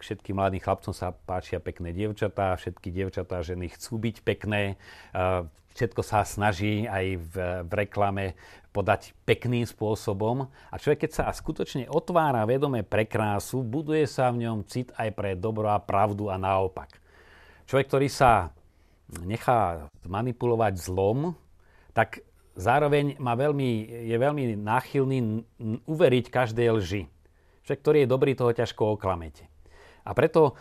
všetkým 0.00 0.40
mladým 0.40 0.64
chlapcom 0.64 0.96
sa 0.96 1.12
páčia 1.12 1.60
pekné 1.60 1.92
dievčatá, 1.92 2.56
všetky 2.56 2.88
dievčatá, 2.88 3.44
ženy 3.44 3.68
chcú 3.76 4.00
byť 4.00 4.16
pekné, 4.24 4.80
uh, 5.12 5.44
všetko 5.76 6.00
sa 6.00 6.24
snaží 6.24 6.88
aj 6.88 7.20
v, 7.20 7.34
v 7.68 7.72
reklame 7.84 8.32
podať 8.74 9.14
pekným 9.22 9.62
spôsobom. 9.62 10.50
A 10.50 10.74
človek, 10.74 11.06
keď 11.06 11.10
sa 11.14 11.24
skutočne 11.30 11.86
otvára 11.86 12.42
vedome 12.42 12.82
pre 12.82 13.06
krásu, 13.06 13.62
buduje 13.62 14.02
sa 14.10 14.34
v 14.34 14.42
ňom 14.42 14.66
cit 14.66 14.90
aj 14.98 15.14
pre 15.14 15.38
dobro 15.38 15.70
a 15.70 15.78
pravdu 15.78 16.26
a 16.26 16.34
naopak. 16.34 16.98
Človek, 17.70 17.86
ktorý 17.86 18.08
sa 18.10 18.50
nechá 19.22 19.86
manipulovať 20.02 20.74
zlom, 20.82 21.38
tak 21.94 22.26
zároveň 22.58 23.14
má 23.22 23.38
veľmi, 23.38 23.86
je 24.10 24.16
veľmi 24.18 24.58
náchylný 24.58 25.18
uveriť 25.86 26.26
každej 26.34 26.68
lži. 26.74 27.02
Človek, 27.62 27.80
ktorý 27.80 27.98
je 28.02 28.10
dobrý, 28.10 28.34
toho 28.34 28.50
ťažko 28.50 28.98
oklamete. 28.98 29.46
A 30.04 30.12
preto 30.12 30.58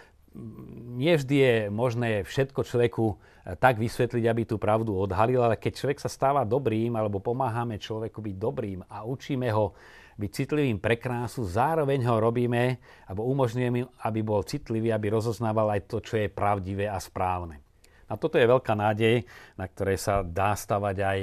nie 0.93 1.13
vždy 1.13 1.35
je 1.37 1.55
možné 1.69 2.09
všetko 2.25 2.65
človeku 2.65 3.05
eh, 3.13 3.57
tak 3.57 3.77
vysvetliť, 3.77 4.23
aby 4.25 4.41
tú 4.45 4.57
pravdu 4.57 4.97
odhalil, 4.97 5.41
ale 5.45 5.57
keď 5.57 5.73
človek 5.77 5.99
sa 6.01 6.09
stáva 6.09 6.45
dobrým 6.45 6.93
alebo 6.93 7.21
pomáhame 7.21 7.77
človeku 7.77 8.19
byť 8.21 8.35
dobrým 8.37 8.79
a 8.89 9.05
učíme 9.05 9.47
ho 9.53 9.73
byť 10.13 10.29
citlivým 10.29 10.77
pre 10.77 11.01
krásu, 11.01 11.41
zároveň 11.41 12.05
ho 12.05 12.21
robíme 12.21 12.77
alebo 13.09 13.25
umožňujeme, 13.33 14.05
aby 14.05 14.19
bol 14.21 14.45
citlivý, 14.45 14.93
aby 14.93 15.09
rozoznával 15.09 15.73
aj 15.73 15.89
to, 15.89 15.97
čo 16.05 16.21
je 16.21 16.29
pravdivé 16.29 16.85
a 16.85 17.01
správne. 17.01 17.63
A 18.11 18.19
toto 18.19 18.37
je 18.37 18.45
veľká 18.45 18.77
nádej, 18.77 19.25
na 19.57 19.65
ktorej 19.65 19.97
sa 19.97 20.21
dá 20.21 20.53
stavať 20.53 20.97
aj 21.01 21.19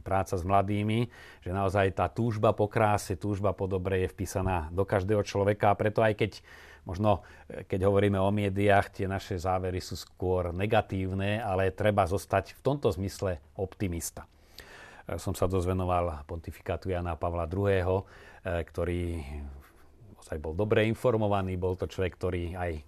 práca 0.00 0.40
s 0.40 0.46
mladými, 0.46 1.10
že 1.44 1.50
naozaj 1.52 1.92
tá 1.92 2.08
túžba 2.08 2.56
po 2.56 2.64
kráse, 2.64 3.20
túžba 3.20 3.52
po 3.52 3.68
dobre 3.68 4.06
je 4.06 4.12
vpísaná 4.14 4.72
do 4.72 4.88
každého 4.88 5.20
človeka 5.20 5.68
a 5.68 5.76
preto 5.76 6.00
aj 6.00 6.16
keď 6.16 6.40
Možno, 6.88 7.20
e, 7.48 7.64
keď 7.68 7.88
hovoríme 7.88 8.16
o 8.16 8.30
médiách, 8.32 8.92
tie 8.92 9.06
naše 9.06 9.36
závery 9.36 9.80
sú 9.82 9.96
skôr 9.98 10.52
negatívne, 10.54 11.40
ale 11.40 11.74
treba 11.74 12.08
zostať 12.08 12.56
v 12.56 12.60
tomto 12.64 12.88
zmysle 12.92 13.40
optimista. 13.56 14.24
E, 15.04 15.20
som 15.20 15.36
sa 15.36 15.44
dozvenoval 15.44 16.24
pontifikátu 16.24 16.92
Jana 16.92 17.16
Pavla 17.16 17.44
II., 17.44 17.68
e, 17.68 18.04
ktorý 18.64 19.02
aj 20.30 20.38
bol 20.38 20.54
dobre 20.54 20.86
informovaný, 20.86 21.58
bol 21.58 21.74
to 21.74 21.90
človek, 21.90 22.14
ktorý 22.14 22.54
aj 22.54 22.86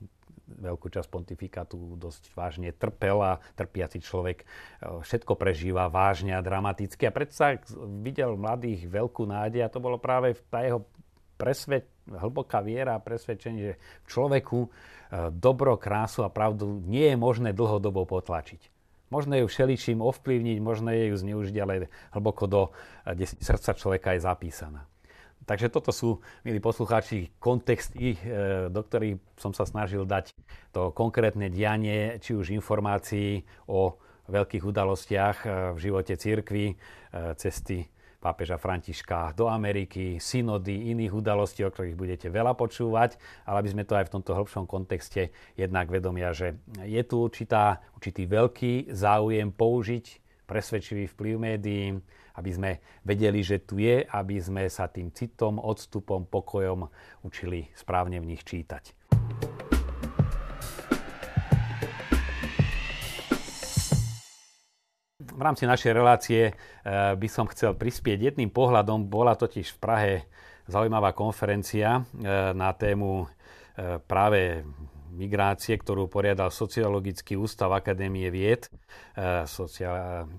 veľkú 0.53 0.95
časť 0.95 1.09
pontifikátu 1.11 1.75
dosť 1.99 2.31
vážne 2.39 2.71
trpel 2.71 3.19
a 3.19 3.43
trpiaci 3.57 3.99
človek 3.99 4.47
všetko 4.85 5.35
prežíva 5.35 5.91
vážne 5.91 6.39
a 6.39 6.45
dramaticky. 6.45 7.09
A 7.09 7.11
predsa 7.11 7.59
videl 8.05 8.37
mladých 8.39 8.87
veľkú 8.87 9.27
nádej 9.27 9.65
a 9.65 9.73
to 9.73 9.83
bolo 9.83 9.99
práve 9.99 10.39
tá 10.53 10.63
jeho 10.63 10.87
presvet, 11.43 11.91
hlboká 12.07 12.63
viera 12.63 12.95
a 12.95 13.03
presvedčenie, 13.03 13.75
že 13.75 13.75
v 14.07 14.07
človeku 14.07 14.59
e, 14.63 14.69
dobro, 15.35 15.75
krásu 15.75 16.23
a 16.23 16.31
pravdu 16.31 16.79
nie 16.87 17.11
je 17.11 17.19
možné 17.19 17.51
dlhodobo 17.51 18.07
potlačiť. 18.07 18.71
Možno 19.11 19.35
ju 19.35 19.51
všeličím 19.51 19.99
ovplyvniť, 19.99 20.59
možno 20.63 20.95
ju 20.95 21.19
zneužiť, 21.19 21.57
ale 21.59 21.91
hlboko 22.15 22.47
do 22.47 22.63
e, 23.03 23.27
srdca 23.27 23.75
človeka 23.75 24.15
je 24.15 24.23
zapísaná. 24.23 24.87
Takže 25.43 25.75
toto 25.75 25.91
sú, 25.91 26.23
milí 26.47 26.63
poslucháči, 26.63 27.35
kontexty, 27.43 28.15
e, 28.15 28.19
do 28.71 28.79
ktorých 28.79 29.19
som 29.35 29.51
sa 29.51 29.67
snažil 29.67 30.07
dať 30.07 30.31
to 30.71 30.95
konkrétne 30.95 31.51
dianie, 31.51 32.23
či 32.23 32.39
už 32.39 32.55
informácií 32.55 33.43
o 33.67 33.99
veľkých 34.31 34.63
udalostiach 34.63 35.37
v 35.75 35.79
živote 35.83 36.15
církvy, 36.15 36.79
cesty 37.35 37.92
pápeža 38.23 38.55
Františka 38.55 39.35
do 39.35 39.51
Ameriky, 39.51 40.23
synody, 40.23 40.95
iných 40.95 41.11
udalostí, 41.11 41.67
o 41.67 41.75
ktorých 41.75 41.99
budete 41.99 42.31
veľa 42.31 42.55
počúvať, 42.55 43.19
ale 43.43 43.67
aby 43.67 43.69
sme 43.75 43.83
to 43.83 43.99
aj 43.99 44.07
v 44.07 44.15
tomto 44.15 44.39
hĺbšom 44.39 44.71
kontexte 44.71 45.35
jednak 45.59 45.91
vedomia, 45.91 46.31
že 46.31 46.55
je 46.87 47.03
tu 47.03 47.27
určitá, 47.27 47.83
určitý 47.99 48.31
veľký 48.31 48.95
záujem 48.95 49.51
použiť 49.51 50.23
presvedčivý 50.47 51.11
vplyv 51.11 51.35
médií, 51.43 51.99
aby 52.39 52.51
sme 52.55 52.71
vedeli, 53.03 53.43
že 53.43 53.61
tu 53.61 53.83
je, 53.83 54.07
aby 54.07 54.39
sme 54.39 54.65
sa 54.71 54.87
tým 54.87 55.11
citom, 55.11 55.59
odstupom, 55.59 56.25
pokojom 56.25 56.89
učili 57.27 57.69
správne 57.75 58.23
v 58.23 58.33
nich 58.33 58.47
čítať. 58.47 59.02
V 65.33 65.41
rámci 65.41 65.65
našej 65.65 65.93
relácie 65.93 66.43
eh, 66.49 66.55
by 67.17 67.29
som 67.29 67.49
chcel 67.49 67.73
prispieť 67.75 68.33
jedným 68.33 68.53
pohľadom. 68.53 69.09
Bola 69.09 69.35
totiž 69.35 69.77
v 69.77 69.79
Prahe 69.81 70.13
zaujímavá 70.69 71.17
konferencia 71.17 72.01
eh, 72.01 72.53
na 72.53 72.71
tému 72.77 73.25
eh, 73.25 73.99
práve 74.05 74.65
migrácie, 75.13 75.77
ktorú 75.77 76.09
poriadal 76.09 76.49
Sociologický 76.49 77.37
ústav 77.37 77.69
Akadémie 77.77 78.33
vied, 78.33 78.73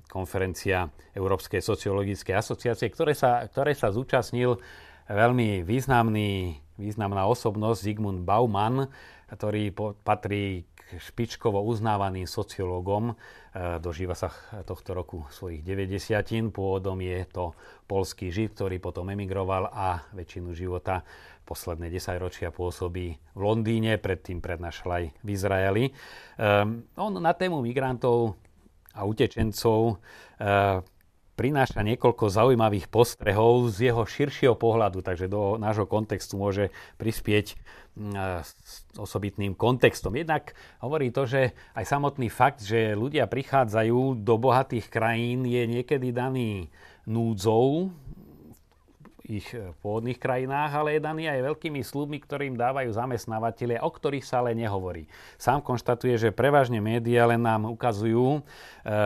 konferencia 0.09 0.89
Európskej 1.13 1.61
sociologickej 1.61 2.33
asociácie, 2.33 2.89
ktoré 2.89 3.13
sa, 3.13 3.45
ktoré 3.45 3.77
sa 3.77 3.93
zúčastnil 3.93 4.57
veľmi 5.05 5.61
významný, 5.61 6.57
významná 6.81 7.29
osobnosť 7.29 7.85
Zygmunt 7.85 8.25
Bauman, 8.25 8.89
ktorý 9.29 9.69
patrí 10.01 10.65
špičkovo 10.99 11.61
uznávaným 11.63 12.27
sociológom. 12.27 13.15
Dožíva 13.81 14.17
sa 14.17 14.33
tohto 14.65 14.97
roku 14.97 15.25
svojich 15.29 15.61
90. 15.61 16.53
Pôvodom 16.53 16.97
je 17.01 17.25
to 17.29 17.53
polský 17.85 18.33
žid, 18.33 18.57
ktorý 18.57 18.81
potom 18.81 19.09
emigroval 19.13 19.69
a 19.69 20.05
väčšinu 20.13 20.53
života 20.53 21.05
posledné 21.43 21.91
10 21.91 22.23
ročia 22.23 22.49
pôsobí 22.55 23.19
v 23.35 23.39
Londýne, 23.39 23.99
predtým 23.99 24.39
prednášal 24.39 24.89
aj 24.89 25.05
v 25.21 25.27
Izraeli. 25.27 25.85
On 26.95 27.13
na 27.19 27.33
tému 27.35 27.59
migrantov 27.59 28.39
a 28.95 29.03
utečencov 29.03 29.99
prináša 31.33 31.81
niekoľko 31.81 32.29
zaujímavých 32.29 32.89
postrehov 32.89 33.73
z 33.73 33.89
jeho 33.91 34.05
širšieho 34.05 34.53
pohľadu, 34.53 35.01
takže 35.01 35.25
do 35.25 35.57
nášho 35.57 35.89
kontextu 35.89 36.37
môže 36.37 36.69
prispieť 37.01 37.57
mm, 37.97 38.45
s 38.45 38.85
osobitným 38.97 39.57
kontextom. 39.57 40.13
Jednak 40.13 40.53
hovorí 40.81 41.09
to, 41.09 41.25
že 41.25 41.57
aj 41.73 41.85
samotný 41.89 42.29
fakt, 42.29 42.61
že 42.61 42.93
ľudia 42.93 43.25
prichádzajú 43.25 44.21
do 44.21 44.35
bohatých 44.37 44.89
krajín, 44.93 45.45
je 45.49 45.63
niekedy 45.65 46.13
daný 46.13 46.69
núdzou, 47.03 47.91
ich 49.23 49.55
e, 49.55 49.71
pôvodných 49.79 50.19
krajinách, 50.19 50.71
ale 50.75 50.99
je 50.99 51.01
daný 51.07 51.31
aj 51.31 51.55
veľkými 51.55 51.79
slubmi, 51.79 52.19
ktorým 52.19 52.59
dávajú 52.59 52.91
zamestnávateľe, 52.91 53.79
o 53.79 53.89
ktorých 53.89 54.27
sa 54.27 54.43
ale 54.43 54.51
nehovorí. 54.51 55.07
Sám 55.39 55.63
konštatuje, 55.63 56.19
že 56.19 56.35
prevažne 56.35 56.83
médiá 56.83 57.23
len 57.23 57.39
nám 57.39 57.71
ukazujú 57.71 58.39
e, 58.39 58.41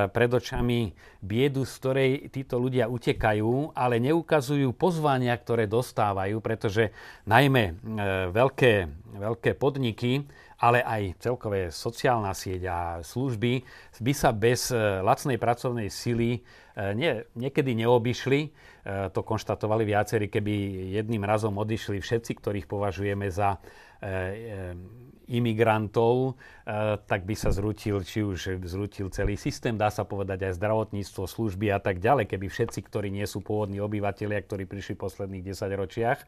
pred 0.09 0.31
očami 0.33 0.97
biedu, 1.21 1.69
z 1.69 1.73
ktorej 1.77 2.11
títo 2.33 2.57
ľudia 2.57 2.89
utekajú, 2.89 3.77
ale 3.77 4.01
neukazujú 4.01 4.73
pozvania, 4.73 5.37
ktoré 5.37 5.69
dostávajú, 5.69 6.41
pretože 6.41 6.89
najmä 7.29 7.63
e, 7.69 7.73
veľké, 8.33 8.73
veľké 9.21 9.51
podniky, 9.53 10.25
ale 10.57 10.81
aj 10.81 11.21
celkové 11.21 11.69
sociálna 11.69 12.33
sieť 12.33 12.61
a 12.65 12.79
služby 13.05 13.61
by 14.01 14.13
sa 14.13 14.33
bez 14.33 14.73
lacnej 15.05 15.37
pracovnej 15.37 15.89
sily 15.93 16.41
nie, 16.93 17.25
niekedy 17.33 17.73
neobyšli. 17.73 18.41
E, 18.87 19.09
to 19.09 19.25
konštatovali 19.25 19.83
viacerí, 19.83 20.29
keby 20.29 20.53
jedným 20.95 21.25
razom 21.25 21.57
odišli 21.57 21.99
všetci, 21.99 22.31
ktorých 22.39 22.69
považujeme 22.69 23.27
za 23.27 23.57
e, 23.57 23.57
e, 23.57 23.96
imigrantov, 25.27 26.39
tak 27.03 27.27
by 27.27 27.35
sa 27.35 27.51
zrutil, 27.51 27.99
či 27.99 28.23
už 28.23 28.63
zrutil 28.63 29.11
celý 29.11 29.35
systém, 29.35 29.75
dá 29.75 29.91
sa 29.91 30.07
povedať 30.07 30.47
aj 30.47 30.55
zdravotníctvo, 30.55 31.27
služby 31.27 31.67
a 31.75 31.83
tak 31.83 31.99
ďalej, 31.99 32.31
keby 32.31 32.47
všetci, 32.47 32.79
ktorí 32.87 33.11
nie 33.11 33.27
sú 33.27 33.43
pôvodní 33.43 33.83
obyvateľia, 33.83 34.39
ktorí 34.47 34.63
prišli 34.63 34.95
v 34.95 35.03
posledných 35.03 35.43
10 35.51 35.81
ročiach. 35.83 36.19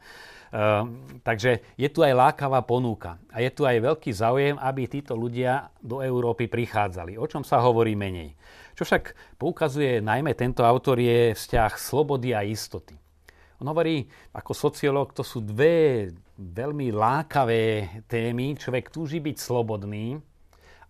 Takže 1.24 1.64
je 1.80 1.88
tu 1.88 2.04
aj 2.04 2.12
lákavá 2.12 2.60
ponúka 2.60 3.16
a 3.32 3.40
je 3.40 3.48
tu 3.48 3.64
aj 3.64 3.80
veľký 3.80 4.12
záujem, 4.12 4.60
aby 4.60 4.84
títo 4.84 5.16
ľudia 5.16 5.72
do 5.80 6.04
Európy 6.04 6.52
prichádzali. 6.52 7.16
O 7.16 7.24
čom 7.24 7.40
sa 7.40 7.64
hovorí 7.64 7.96
menej. 7.96 8.36
Čo 8.76 8.84
však 8.84 9.36
poukazuje 9.40 10.04
najmä 10.04 10.36
tento 10.36 10.60
autor 10.60 11.00
je 11.00 11.32
vzťah 11.32 11.72
slobody 11.80 12.36
a 12.36 12.44
istoty. 12.44 13.00
On 13.60 13.68
hovorí, 13.68 14.08
ako 14.32 14.56
sociológ, 14.56 15.12
to 15.12 15.20
sú 15.20 15.44
dve 15.44 16.08
veľmi 16.40 16.96
lákavé 16.96 17.92
témy. 18.08 18.56
Človek 18.56 18.88
túži 18.88 19.20
byť 19.20 19.36
slobodný 19.36 20.16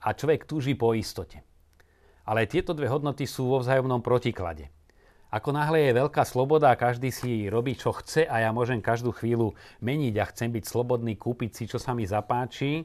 a 0.06 0.14
človek 0.14 0.46
túži 0.46 0.78
po 0.78 0.94
istote. 0.94 1.42
Ale 2.22 2.46
tieto 2.46 2.70
dve 2.70 2.86
hodnoty 2.86 3.26
sú 3.26 3.50
vo 3.50 3.58
vzájomnom 3.58 3.98
protiklade. 3.98 4.70
Ako 5.30 5.54
náhle 5.54 5.90
je 5.90 5.98
veľká 5.98 6.26
sloboda 6.26 6.74
a 6.74 6.78
každý 6.78 7.14
si 7.14 7.46
robí, 7.46 7.78
čo 7.78 7.94
chce 7.94 8.26
a 8.26 8.42
ja 8.42 8.50
môžem 8.50 8.82
každú 8.82 9.14
chvíľu 9.14 9.54
meniť 9.78 10.14
a 10.18 10.30
chcem 10.30 10.50
byť 10.50 10.64
slobodný, 10.66 11.14
kúpiť 11.14 11.50
si, 11.54 11.64
čo 11.70 11.78
sa 11.78 11.94
mi 11.94 12.02
zapáči, 12.02 12.82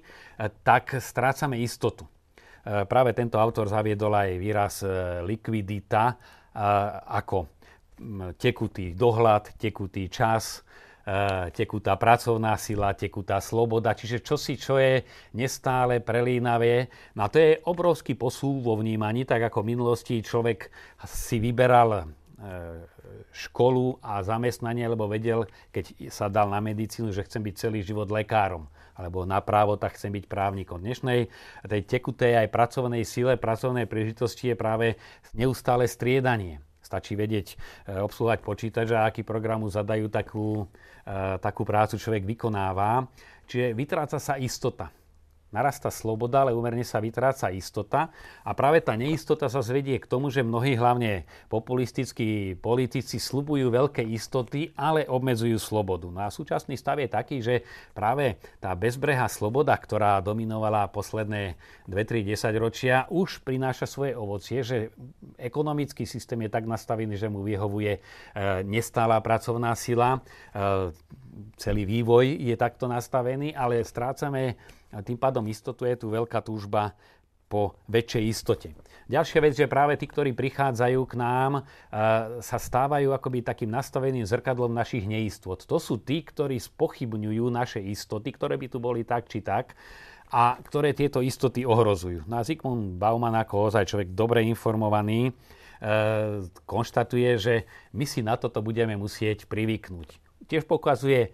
tak 0.61 0.97
strácame 1.01 1.57
istotu. 1.61 2.05
E, 2.05 2.85
práve 2.85 3.17
tento 3.17 3.41
autor 3.41 3.65
zaviedol 3.65 4.13
aj 4.13 4.29
výraz 4.37 4.85
e, 4.85 4.89
likvidita 5.25 6.03
e, 6.09 6.15
ako 7.17 7.49
tekutý 8.35 8.91
dohľad, 8.91 9.55
tekutý 9.55 10.11
čas, 10.11 10.65
tekutá 11.53 11.93
pracovná 12.01 12.57
sila, 12.57 12.97
tekutá 12.97 13.37
sloboda, 13.37 13.93
čiže 13.93 14.25
čosi, 14.25 14.57
čo 14.57 14.81
je 14.81 15.05
nestále 15.37 16.01
prelínavé. 16.01 16.89
No 17.13 17.25
a 17.25 17.31
to 17.31 17.37
je 17.37 17.61
obrovský 17.61 18.17
posúv 18.17 18.65
vo 18.65 18.73
vnímaní, 18.81 19.21
tak 19.21 19.45
ako 19.45 19.61
v 19.61 19.69
minulosti 19.77 20.25
človek 20.25 20.73
si 21.05 21.37
vyberal 21.37 22.09
školu 23.31 24.01
a 24.01 24.25
zamestnanie, 24.25 24.89
lebo 24.89 25.05
vedel, 25.05 25.45
keď 25.69 26.09
sa 26.09 26.25
dal 26.25 26.49
na 26.49 26.57
medicínu, 26.57 27.13
že 27.13 27.21
chcem 27.21 27.45
byť 27.45 27.55
celý 27.55 27.85
život 27.85 28.09
lekárom 28.09 28.65
alebo 28.97 29.27
na 29.27 29.43
právo, 29.45 29.77
tak 29.77 29.93
chcem 29.99 30.09
byť 30.09 30.25
právnikom. 30.25 30.79
Dnešnej 30.79 31.27
tej 31.67 31.81
tekutej 31.83 32.41
aj 32.41 32.47
pracovnej 32.49 33.03
sile, 33.03 33.37
pracovnej 33.37 33.85
príležitosti 33.85 34.51
je 34.51 34.57
práve 34.57 34.87
neustále 35.37 35.85
striedanie. 35.85 36.64
Stačí 36.85 37.17
vedieť 37.17 37.47
e, 37.49 37.55
obsluhovať 37.97 38.39
počítač 38.45 38.87
a 38.93 39.09
aký 39.09 39.25
programu 39.25 39.65
zadajú, 39.73 40.05
takú, 40.13 40.69
e, 41.01 41.17
takú 41.41 41.65
prácu 41.65 41.97
človek 41.97 42.21
vykonáva. 42.21 43.09
Čiže 43.49 43.73
vytráca 43.73 44.21
sa 44.21 44.37
istota 44.37 44.93
narastá 45.55 45.87
sloboda, 45.87 46.43
ale 46.43 46.51
úmerne 46.51 46.83
sa 46.83 46.99
vytráca 46.99 47.47
istota. 47.55 48.11
A 48.43 48.51
práve 48.51 48.83
tá 48.83 48.99
neistota 48.99 49.47
sa 49.47 49.63
zvedie 49.63 49.95
k 50.03 50.09
tomu, 50.11 50.27
že 50.27 50.43
mnohí 50.43 50.75
hlavne 50.75 51.23
populistickí 51.47 52.59
politici 52.59 53.15
slubujú 53.15 53.71
veľké 53.71 54.03
istoty, 54.03 54.75
ale 54.75 55.07
obmedzujú 55.07 55.55
slobodu. 55.55 56.11
No 56.11 56.19
a 56.19 56.27
súčasný 56.27 56.75
stav 56.75 56.99
je 56.99 57.07
taký, 57.07 57.39
že 57.39 57.63
práve 57.95 58.35
tá 58.59 58.75
bezbrehá 58.75 59.31
sloboda, 59.31 59.71
ktorá 59.79 60.19
dominovala 60.19 60.91
posledné 60.91 61.55
2-3 61.87 62.35
10 62.35 62.51
ročia, 62.59 63.07
už 63.07 63.39
prináša 63.47 63.87
svoje 63.87 64.11
ovocie, 64.17 64.59
že 64.59 64.91
ekonomický 65.39 66.03
systém 66.03 66.43
je 66.43 66.51
tak 66.51 66.67
nastavený, 66.67 67.15
že 67.15 67.31
mu 67.31 67.45
vyhovuje 67.45 67.93
e, 67.95 67.99
nestála 68.67 69.21
pracovná 69.23 69.71
sila, 69.77 70.19
e, 70.51 70.91
celý 71.55 71.83
vývoj 71.87 72.39
je 72.39 72.55
takto 72.55 72.87
nastavený, 72.87 73.55
ale 73.55 73.83
strácame 73.83 74.55
tým 75.01 75.19
pádom 75.19 75.43
istotu 75.49 75.83
je 75.89 75.95
tu 75.99 76.07
veľká 76.11 76.39
túžba 76.45 76.95
po 77.45 77.77
väčšej 77.87 78.23
istote. 78.25 78.69
Ďalšia 79.05 79.39
vec, 79.45 79.53
že 79.53 79.69
práve 79.69 79.93
tí, 80.01 80.09
ktorí 80.09 80.33
prichádzajú 80.33 81.01
k 81.05 81.13
nám, 81.13 81.61
e, 81.61 81.63
sa 82.41 82.57
stávajú 82.57 83.13
akoby 83.13 83.45
takým 83.45 83.69
nastaveným 83.69 84.25
zrkadlom 84.25 84.73
našich 84.73 85.05
neistot. 85.05 85.61
To 85.69 85.77
sú 85.77 86.01
tí, 86.01 86.25
ktorí 86.25 86.57
spochybňujú 86.57 87.45
naše 87.53 87.85
istoty, 87.85 88.33
ktoré 88.33 88.57
by 88.57 88.67
tu 88.67 88.81
boli 88.81 89.05
tak 89.05 89.29
či 89.29 89.45
tak 89.45 89.77
a 90.33 90.57
ktoré 90.57 90.97
tieto 90.97 91.21
istoty 91.21 91.69
ohrozujú. 91.69 92.25
No 92.25 92.41
a 92.41 92.45
Zygmunt 92.45 92.97
Bauman 92.97 93.37
ako 93.37 93.69
ozaj 93.69 93.93
človek 93.93 94.09
dobre 94.17 94.41
informovaný, 94.49 95.29
e, 95.29 95.31
konštatuje, 96.65 97.29
že 97.37 97.53
my 97.93 98.09
si 98.09 98.25
na 98.25 98.41
toto 98.41 98.65
budeme 98.65 98.97
musieť 98.97 99.45
privyknúť. 99.45 100.17
Tiež 100.49 100.65
pokazuje 100.65 101.29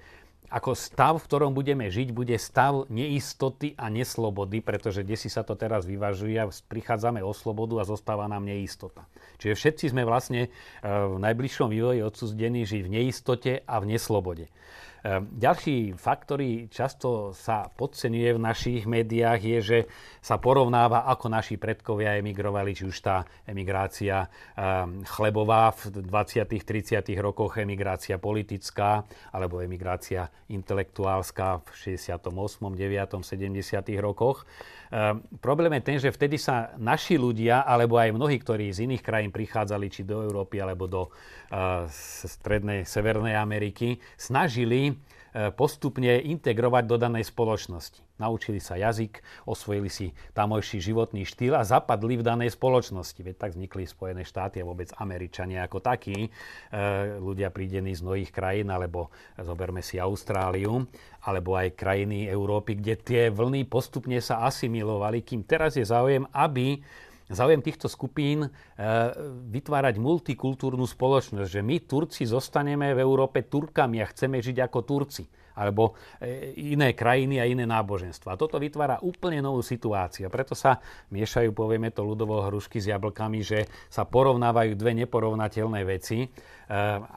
ako 0.52 0.76
stav, 0.76 1.16
v 1.16 1.26
ktorom 1.32 1.56
budeme 1.56 1.88
žiť, 1.88 2.12
bude 2.12 2.36
stav 2.36 2.92
neistoty 2.92 3.72
a 3.80 3.88
neslobody, 3.88 4.60
pretože 4.60 5.08
si 5.16 5.32
sa 5.32 5.48
to 5.48 5.56
teraz 5.56 5.88
vyvažuje 5.88 6.36
a 6.36 6.52
prichádzame 6.52 7.24
o 7.24 7.32
slobodu 7.32 7.80
a 7.80 7.88
zostáva 7.88 8.28
nám 8.28 8.44
neistota. 8.44 9.08
Čiže 9.40 9.56
všetci 9.56 9.86
sme 9.96 10.04
vlastne 10.04 10.42
eh, 10.46 10.52
v 10.84 11.16
najbližšom 11.24 11.72
vývoji 11.72 12.04
odsúzdení 12.04 12.68
žiť 12.68 12.82
v 12.84 12.92
neistote 12.92 13.54
a 13.64 13.76
v 13.80 13.96
neslobode. 13.96 14.52
Ehm, 15.02 15.34
ďalší 15.34 15.98
fakt, 15.98 16.30
ktorý 16.30 16.70
často 16.70 17.34
sa 17.34 17.66
podceňuje 17.74 18.38
v 18.38 18.44
našich 18.44 18.84
médiách, 18.86 19.42
je, 19.42 19.60
že 19.62 19.80
sa 20.22 20.38
porovnáva, 20.38 21.10
ako 21.10 21.26
naši 21.26 21.58
predkovia 21.58 22.22
emigrovali, 22.22 22.78
či 22.78 22.86
už 22.86 22.98
tá 23.02 23.26
emigrácia 23.50 24.30
ehm, 24.54 25.02
chlebová 25.02 25.74
v 25.74 26.06
20. 26.06 26.46
30. 26.62 27.02
rokoch, 27.18 27.58
emigrácia 27.58 28.22
politická, 28.22 29.02
alebo 29.34 29.66
emigrácia 29.66 30.30
intelektuálska 30.54 31.66
v 31.66 31.98
68., 31.98 32.22
9., 32.78 33.26
70. 33.26 33.98
rokoch. 33.98 34.46
Um, 34.92 35.24
problém 35.40 35.72
je 35.80 35.88
ten, 35.88 35.98
že 36.04 36.12
vtedy 36.12 36.36
sa 36.36 36.76
naši 36.76 37.16
ľudia, 37.16 37.64
alebo 37.64 37.96
aj 37.96 38.12
mnohí, 38.12 38.36
ktorí 38.36 38.76
z 38.76 38.92
iných 38.92 39.00
krajín 39.00 39.32
prichádzali, 39.32 39.88
či 39.88 40.04
do 40.04 40.20
Európy, 40.20 40.60
alebo 40.60 40.84
do 40.84 41.08
uh, 41.08 41.88
strednej, 41.88 42.84
severnej 42.84 43.40
Ameriky, 43.40 44.04
snažili 44.20 44.92
E, 45.32 45.48
postupne 45.56 46.20
integrovať 46.20 46.84
do 46.92 47.00
danej 47.00 47.32
spoločnosti. 47.32 48.04
Naučili 48.22 48.62
sa 48.62 48.78
jazyk, 48.78 49.18
osvojili 49.50 49.90
si 49.90 50.14
tamojší 50.38 50.78
životný 50.78 51.26
štýl 51.26 51.58
a 51.58 51.66
zapadli 51.66 52.22
v 52.22 52.24
danej 52.24 52.54
spoločnosti. 52.54 53.18
Veď 53.18 53.36
tak 53.42 53.58
vznikli 53.58 53.90
Spojené 53.90 54.22
štáty 54.22 54.62
a 54.62 54.68
vôbec 54.70 54.94
Američania 55.02 55.66
ako 55.66 55.82
takí, 55.82 56.30
e, 56.30 56.30
ľudia 57.18 57.50
prídení 57.50 57.98
z 57.98 58.06
mnohých 58.06 58.30
krajín, 58.30 58.70
alebo 58.70 59.10
zoberme 59.42 59.82
si 59.82 59.98
Austráliu, 59.98 60.86
alebo 61.26 61.58
aj 61.58 61.74
krajiny 61.74 62.30
Európy, 62.30 62.78
kde 62.78 62.94
tie 63.02 63.22
vlny 63.34 63.66
postupne 63.66 64.22
sa 64.22 64.46
asimilovali, 64.46 65.26
kým 65.26 65.42
teraz 65.42 65.74
je 65.74 65.86
záujem, 65.86 66.30
aby 66.30 66.78
záujem 67.32 67.64
týchto 67.64 67.88
skupín 67.88 68.46
e, 68.46 68.50
vytvárať 69.50 69.98
multikultúrnu 69.98 70.86
spoločnosť, 70.86 71.50
že 71.50 71.62
my 71.64 71.78
Turci 71.88 72.28
zostaneme 72.28 72.94
v 72.94 73.02
Európe 73.02 73.48
Turkami 73.48 74.04
a 74.04 74.10
chceme 74.12 74.44
žiť 74.44 74.62
ako 74.68 74.80
Turci. 74.86 75.26
Alebo 75.56 75.98
e, 76.20 76.56
iné 76.74 76.96
krajiny 76.96 77.42
a 77.42 77.48
iné 77.48 77.68
náboženstva. 77.68 78.40
Toto 78.40 78.58
vytvára 78.58 79.00
úplne 79.04 79.40
novú 79.40 79.60
situáciu. 79.64 80.32
Preto 80.32 80.56
sa 80.58 80.80
miešajú, 81.12 81.52
povieme 81.52 81.92
to 81.92 82.04
ľudovo, 82.04 82.44
hrušky 82.48 82.80
s 82.80 82.90
jablkami, 82.90 83.40
že 83.44 83.68
sa 83.88 84.08
porovnávajú 84.08 84.76
dve 84.76 84.96
neporovnateľné 85.06 85.82
veci. 85.84 86.26
E, 86.26 86.28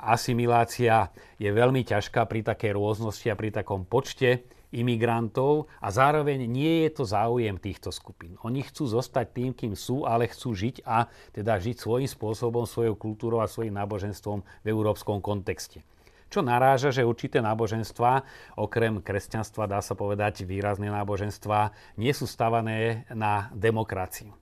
asimilácia 0.04 1.08
je 1.38 1.50
veľmi 1.50 1.86
ťažká 1.86 2.26
pri 2.26 2.44
takej 2.44 2.74
rôznosti 2.74 3.28
a 3.30 3.38
pri 3.38 3.50
takom 3.54 3.86
počte 3.86 4.44
imigrantov 4.74 5.70
a 5.78 5.88
zároveň 5.94 6.50
nie 6.50 6.84
je 6.84 6.90
to 6.90 7.04
záujem 7.06 7.54
týchto 7.62 7.94
skupín. 7.94 8.34
Oni 8.42 8.66
chcú 8.66 8.90
zostať 8.90 9.26
tým, 9.30 9.50
kým 9.54 9.78
sú, 9.78 10.02
ale 10.02 10.26
chcú 10.26 10.50
žiť 10.52 10.82
a 10.82 11.06
teda 11.30 11.62
žiť 11.62 11.78
svojím 11.78 12.10
spôsobom, 12.10 12.66
svojou 12.66 12.98
kultúrou 12.98 13.38
a 13.38 13.48
svojim 13.48 13.72
náboženstvom 13.78 14.42
v 14.42 14.66
európskom 14.66 15.22
kontexte. 15.22 15.86
Čo 16.34 16.42
naráža, 16.42 16.90
že 16.90 17.06
určité 17.06 17.38
náboženstva, 17.38 18.26
okrem 18.58 18.98
kresťanstva, 18.98 19.70
dá 19.70 19.78
sa 19.78 19.94
povedať 19.94 20.42
výrazné 20.42 20.90
náboženstva, 20.90 21.70
nie 21.94 22.10
sú 22.10 22.26
stavané 22.26 23.06
na 23.14 23.54
demokraciu 23.54 24.34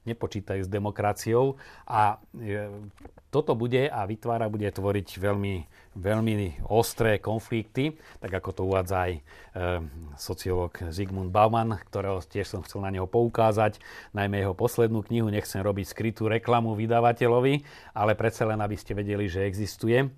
nepočítajú 0.00 0.64
s 0.64 0.70
demokraciou 0.70 1.60
a 1.84 2.16
e, 2.32 2.72
toto 3.28 3.52
bude 3.52 3.84
a 3.86 4.00
vytvára, 4.08 4.48
bude 4.48 4.66
tvoriť 4.66 5.20
veľmi, 5.20 5.54
veľmi 6.00 6.64
ostré 6.72 7.20
konflikty, 7.20 7.94
tak 8.18 8.32
ako 8.32 8.50
to 8.50 8.62
uvádza 8.64 8.96
aj 8.96 9.12
e, 9.12 9.20
sociológ 10.16 10.72
Zygmunt 10.88 11.28
Bauman, 11.28 11.76
ktorého 11.92 12.24
tiež 12.24 12.48
som 12.48 12.64
chcel 12.64 12.80
na 12.80 12.90
neho 12.90 13.04
poukázať, 13.04 13.76
najmä 14.16 14.40
jeho 14.40 14.56
poslednú 14.56 15.04
knihu, 15.04 15.28
nechcem 15.28 15.60
robiť 15.60 15.92
skrytú 15.92 16.32
reklamu 16.32 16.72
vydavateľovi, 16.72 17.54
ale 17.92 18.16
predsa 18.16 18.48
len, 18.48 18.58
aby 18.64 18.80
ste 18.80 18.96
vedeli, 18.96 19.28
že 19.28 19.44
existuje 19.44 20.08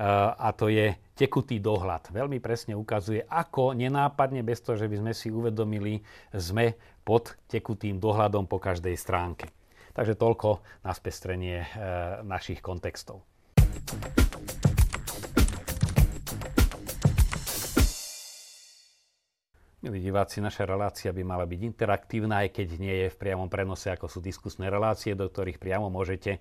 a 0.00 0.48
to 0.56 0.72
je 0.72 0.96
tekutý 1.12 1.60
dohľad. 1.60 2.08
Veľmi 2.08 2.40
presne 2.40 2.72
ukazuje, 2.72 3.20
ako 3.28 3.76
nenápadne, 3.76 4.40
bez 4.40 4.64
toho, 4.64 4.80
že 4.80 4.88
by 4.88 4.96
sme 4.96 5.12
si 5.12 5.28
uvedomili, 5.28 6.00
sme 6.32 6.72
pod 7.04 7.36
tekutým 7.44 8.00
dohľadom 8.00 8.48
po 8.48 8.56
každej 8.56 8.96
stránke. 8.96 9.52
Takže 9.92 10.16
toľko 10.16 10.64
na 10.80 10.96
spestrenie 10.96 11.60
e, 11.60 11.68
našich 12.24 12.64
kontextov. 12.64 13.20
Milí 19.80 20.04
diváci, 20.04 20.44
naša 20.44 20.68
relácia 20.68 21.08
by 21.08 21.24
mala 21.24 21.48
byť 21.48 21.60
interaktívna, 21.64 22.44
aj 22.44 22.52
keď 22.52 22.68
nie 22.76 22.94
je 23.04 23.08
v 23.08 23.16
priamom 23.16 23.48
prenose, 23.48 23.88
ako 23.88 24.12
sú 24.12 24.20
diskusné 24.20 24.68
relácie, 24.68 25.16
do 25.16 25.24
ktorých 25.24 25.56
priamo 25.56 25.88
môžete 25.88 26.36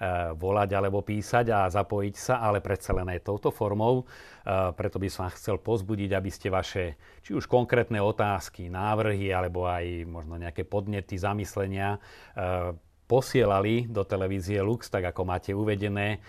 Eh, 0.00 0.32
volať 0.32 0.80
alebo 0.80 1.04
písať 1.04 1.52
a 1.52 1.68
zapojiť 1.68 2.16
sa, 2.16 2.40
ale 2.40 2.64
predsa 2.64 2.96
len 2.96 3.04
aj 3.12 3.20
touto 3.20 3.52
formou. 3.52 4.08
Eh, 4.08 4.72
preto 4.72 4.96
by 4.96 5.12
som 5.12 5.28
chcel 5.28 5.60
pozbudiť, 5.60 6.16
aby 6.16 6.32
ste 6.32 6.48
vaše 6.48 6.96
či 7.20 7.36
už 7.36 7.44
konkrétne 7.44 8.00
otázky, 8.00 8.72
návrhy 8.72 9.28
alebo 9.28 9.68
aj 9.68 10.08
možno 10.08 10.40
nejaké 10.40 10.64
podnety, 10.64 11.20
zamyslenia 11.20 12.00
eh, 12.00 12.72
posielali 13.04 13.92
do 13.92 14.08
televízie 14.08 14.64
Lux, 14.64 14.88
tak 14.88 15.04
ako 15.04 15.26
máte 15.26 15.50
uvedené, 15.50 16.22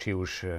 či 0.00 0.16
už 0.16 0.56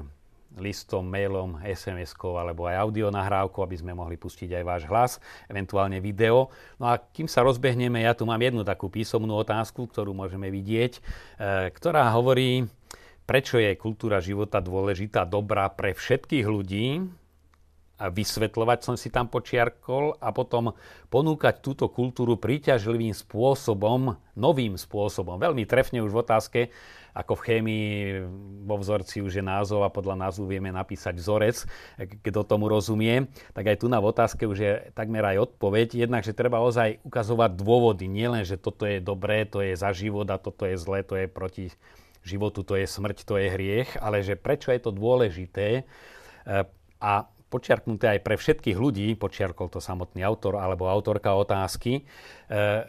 listom, 0.58 1.06
mailom, 1.06 1.58
SMS-kou 1.64 2.38
alebo 2.38 2.70
aj 2.70 2.78
audio 2.78 3.10
nahrávkou, 3.10 3.62
aby 3.66 3.78
sme 3.80 3.98
mohli 3.98 4.20
pustiť 4.20 4.54
aj 4.60 4.64
váš 4.64 4.84
hlas, 4.86 5.12
eventuálne 5.50 5.98
video. 5.98 6.54
No 6.78 6.94
a 6.94 7.00
kým 7.02 7.26
sa 7.26 7.42
rozbehneme, 7.42 8.04
ja 8.04 8.14
tu 8.14 8.28
mám 8.28 8.42
jednu 8.42 8.62
takú 8.62 8.92
písomnú 8.92 9.34
otázku, 9.42 9.90
ktorú 9.90 10.14
môžeme 10.14 10.54
vidieť, 10.54 10.94
e, 10.98 11.02
ktorá 11.74 12.10
hovorí, 12.14 12.70
prečo 13.24 13.58
je 13.58 13.74
kultúra 13.80 14.22
života 14.22 14.62
dôležitá, 14.62 15.26
dobrá 15.26 15.72
pre 15.72 15.96
všetkých 15.96 16.46
ľudí, 16.46 17.08
a 18.02 18.10
vysvetľovať 18.10 18.80
som 18.82 18.96
si 18.98 19.14
tam 19.14 19.30
počiarkol 19.30 20.18
a 20.18 20.34
potom 20.34 20.74
ponúkať 21.14 21.62
túto 21.62 21.86
kultúru 21.94 22.42
príťažlivým 22.42 23.14
spôsobom, 23.14 24.18
novým 24.34 24.74
spôsobom. 24.76 25.38
Veľmi 25.38 25.64
trefne 25.70 26.02
už 26.02 26.12
v 26.12 26.22
otázke 26.26 26.60
ako 27.14 27.38
v 27.38 27.46
chémii 27.46 27.90
vo 28.66 28.82
vzorci 28.82 29.22
už 29.22 29.38
je 29.38 29.46
názov 29.46 29.86
a 29.86 29.94
podľa 29.94 30.18
názvu 30.18 30.50
vieme 30.50 30.74
napísať 30.74 31.14
vzorec, 31.22 31.58
kto 32.26 32.42
tomu 32.42 32.66
rozumie, 32.66 33.30
tak 33.54 33.70
aj 33.70 33.86
tu 33.86 33.88
na 33.88 34.02
v 34.02 34.10
otázke 34.10 34.50
už 34.50 34.58
je 34.58 34.72
takmer 34.98 35.22
aj 35.22 35.54
odpoveď. 35.54 35.94
Jednak, 35.94 36.26
že 36.26 36.34
treba 36.34 36.58
ozaj 36.66 37.06
ukazovať 37.06 37.54
dôvody, 37.54 38.10
nielen, 38.10 38.42
že 38.42 38.58
toto 38.58 38.90
je 38.90 38.98
dobré, 38.98 39.46
to 39.46 39.62
je 39.62 39.78
za 39.78 39.94
život 39.94 40.26
a 40.34 40.42
toto 40.42 40.66
je 40.66 40.74
zlé, 40.74 41.06
to 41.06 41.14
je 41.14 41.30
proti 41.30 41.70
životu, 42.26 42.66
to 42.66 42.74
je 42.82 42.90
smrť, 42.90 43.18
to 43.30 43.38
je 43.38 43.48
hriech, 43.54 43.94
ale 44.02 44.26
že 44.26 44.34
prečo 44.34 44.74
je 44.74 44.82
to 44.82 44.90
dôležité 44.90 45.86
a 46.98 47.14
počiarknuté 47.54 48.18
aj 48.18 48.26
pre 48.26 48.34
všetkých 48.34 48.74
ľudí, 48.74 49.14
počiarkol 49.14 49.70
to 49.70 49.78
samotný 49.78 50.26
autor 50.26 50.58
alebo 50.58 50.90
autorka 50.90 51.38
otázky, 51.38 52.10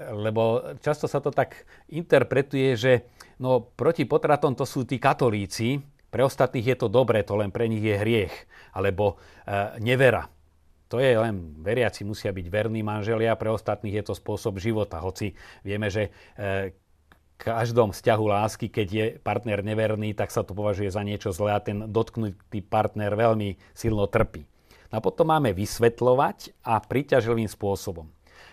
lebo 0.08 0.72
často 0.80 1.04
sa 1.04 1.20
to 1.20 1.28
tak 1.28 1.68
interpretuje, 1.92 2.72
že 2.72 2.92
No 3.38 3.60
proti 3.60 4.06
potratom 4.06 4.54
to 4.54 4.62
sú 4.62 4.86
tí 4.86 5.02
katolíci, 5.02 5.82
pre 6.14 6.22
ostatných 6.22 6.74
je 6.74 6.76
to 6.78 6.86
dobré, 6.86 7.26
to 7.26 7.34
len 7.34 7.50
pre 7.50 7.66
nich 7.66 7.82
je 7.82 7.98
hriech, 7.98 8.34
alebo 8.70 9.18
e, 9.42 9.82
nevera. 9.82 10.30
To 10.86 11.02
je 11.02 11.10
len, 11.18 11.58
veriaci 11.58 12.06
musia 12.06 12.30
byť 12.30 12.46
verní 12.46 12.86
manželia, 12.86 13.34
pre 13.34 13.50
ostatných 13.50 13.98
je 13.98 14.04
to 14.06 14.14
spôsob 14.14 14.62
života. 14.62 15.02
Hoci 15.02 15.34
vieme, 15.66 15.90
že 15.90 16.14
e, 16.38 16.70
každom 17.34 17.90
vzťahu 17.90 18.24
lásky, 18.30 18.70
keď 18.70 18.86
je 18.86 19.06
partner 19.18 19.66
neverný, 19.66 20.14
tak 20.14 20.30
sa 20.30 20.46
to 20.46 20.54
považuje 20.54 20.86
za 20.86 21.02
niečo 21.02 21.34
zlé 21.34 21.58
a 21.58 21.64
ten 21.64 21.90
dotknutý 21.90 22.62
partner 22.62 23.18
veľmi 23.18 23.58
silno 23.74 24.06
trpí. 24.06 24.46
A 24.94 25.02
potom 25.02 25.26
máme 25.34 25.50
vysvetľovať 25.50 26.62
a 26.62 26.78
priťažlivým 26.78 27.50
spôsobom. 27.50 28.06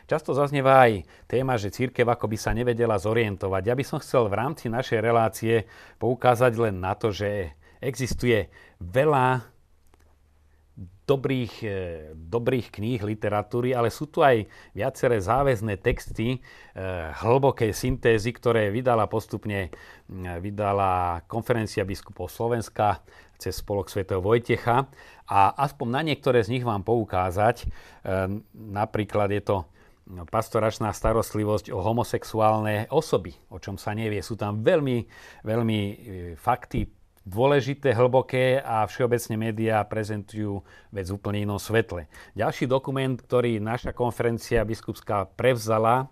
Často 0.09 0.33
zaznieva 0.33 0.89
aj 0.89 1.05
téma, 1.29 1.55
že 1.55 1.71
církev 1.71 2.03
ako 2.03 2.25
by 2.27 2.37
sa 2.41 2.51
nevedela 2.51 2.97
zorientovať. 2.97 3.63
Ja 3.63 3.75
by 3.77 3.85
som 3.85 4.01
chcel 4.01 4.27
v 4.27 4.37
rámci 4.41 4.67
našej 4.67 4.99
relácie 4.99 5.69
poukázať 6.01 6.53
len 6.57 6.81
na 6.81 6.97
to, 6.97 7.13
že 7.13 7.53
existuje 7.79 8.49
veľa 8.81 9.45
dobrých, 11.07 11.53
e, 11.63 11.77
dobrých 12.15 12.67
kníh 12.71 13.01
literatúry, 13.03 13.75
ale 13.75 13.91
sú 13.91 14.07
tu 14.07 14.23
aj 14.23 14.47
viaceré 14.71 15.19
záväzné 15.19 15.79
texty 15.83 16.35
e, 16.35 16.39
hlbokej 17.23 17.75
syntézy, 17.75 18.31
ktoré 18.31 18.71
vydala 18.71 19.11
postupne 19.11 19.73
vydala 20.39 21.23
konferencia 21.27 21.87
biskupov 21.87 22.27
Slovenska 22.27 22.99
cez 23.41 23.57
spolok 23.57 23.89
svätého 23.89 24.21
Vojtecha 24.21 24.85
a 25.25 25.39
aspoň 25.57 25.87
na 25.89 26.01
niektoré 26.05 26.45
z 26.45 26.53
nich 26.53 26.65
vám 26.65 26.85
poukázať. 26.85 27.65
E, 27.65 27.67
napríklad 28.53 29.33
je 29.33 29.41
to 29.41 29.57
pastoračná 30.29 30.93
starostlivosť 30.93 31.73
o 31.73 31.81
homosexuálne 31.81 32.91
osoby, 32.93 33.33
o 33.49 33.57
čom 33.57 33.81
sa 33.81 33.97
nevie. 33.97 34.21
Sú 34.21 34.37
tam 34.37 34.61
veľmi, 34.61 34.97
veľmi 35.41 35.79
e, 35.81 35.93
fakty 36.37 36.85
dôležité, 37.21 37.93
hlboké 37.93 38.57
a 38.61 38.85
všeobecne 38.89 39.37
médiá 39.37 39.85
prezentujú 39.85 40.65
vec 40.89 41.07
úplne 41.13 41.45
inom 41.45 41.61
svetle. 41.61 42.09
Ďalší 42.33 42.65
dokument, 42.65 43.13
ktorý 43.13 43.61
naša 43.61 43.93
konferencia 43.93 44.65
biskupská 44.65 45.29
prevzala, 45.37 46.09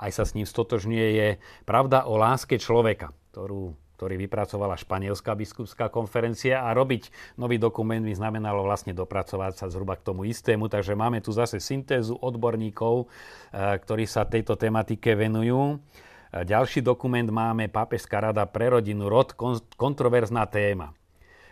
aj 0.00 0.10
sa 0.16 0.24
s 0.24 0.32
ním 0.36 0.48
stotožňuje, 0.48 1.06
je 1.16 1.28
Pravda 1.64 2.08
o 2.08 2.16
láske 2.16 2.56
človeka, 2.56 3.12
ktorú 3.32 3.76
ktorý 4.00 4.16
vypracovala 4.16 4.80
Španielská 4.80 5.36
biskupská 5.36 5.92
konferencia 5.92 6.64
a 6.64 6.72
robiť 6.72 7.36
nový 7.36 7.60
dokument 7.60 8.00
by 8.00 8.16
znamenalo 8.16 8.64
vlastne 8.64 8.96
dopracovať 8.96 9.60
sa 9.60 9.68
zhruba 9.68 10.00
k 10.00 10.08
tomu 10.08 10.24
istému, 10.24 10.72
takže 10.72 10.96
máme 10.96 11.20
tu 11.20 11.36
zase 11.36 11.60
syntézu 11.60 12.16
odborníkov, 12.16 13.04
eh, 13.04 13.76
ktorí 13.76 14.08
sa 14.08 14.24
tejto 14.24 14.56
tematike 14.56 15.12
venujú. 15.12 15.76
Eh, 15.76 16.48
ďalší 16.48 16.80
dokument 16.80 17.28
máme 17.28 17.68
Pápežská 17.68 18.24
rada 18.24 18.48
pre 18.48 18.72
rodinu, 18.72 19.12
rod, 19.12 19.36
kontroverzná 19.76 20.48
téma. 20.48 20.96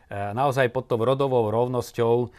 Eh, 0.09 0.33
naozaj 0.33 0.73
pod 0.73 0.89
tou 0.89 0.97
rodovou 1.05 1.53
rovnosťou 1.53 2.33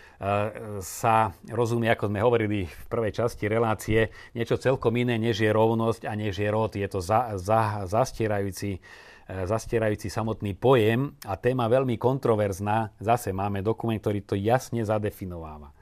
sa 0.81 1.37
rozumie, 1.53 1.93
ako 1.93 2.09
sme 2.09 2.25
hovorili 2.25 2.65
v 2.65 2.85
prvej 2.89 3.13
časti 3.13 3.45
relácie, 3.45 4.09
niečo 4.33 4.57
celkom 4.57 4.97
iné, 4.97 5.21
než 5.21 5.37
je 5.37 5.53
rovnosť 5.53 6.09
a 6.09 6.17
než 6.17 6.41
je 6.41 6.49
rod. 6.49 6.73
Je 6.73 6.89
to 6.89 6.97
za, 6.97 7.37
za, 7.37 7.85
zastierajúci 7.85 8.81
E, 8.81 9.08
zastierajúci 9.29 10.09
samotný 10.09 10.57
pojem 10.57 11.13
a 11.29 11.37
téma 11.37 11.69
veľmi 11.69 12.01
kontroverzná. 12.01 12.97
Zase 12.97 13.29
máme 13.29 13.61
dokument, 13.61 14.01
ktorý 14.01 14.25
to 14.25 14.33
jasne 14.33 14.81
zadefinováva. 14.81 15.69
E, 15.69 15.75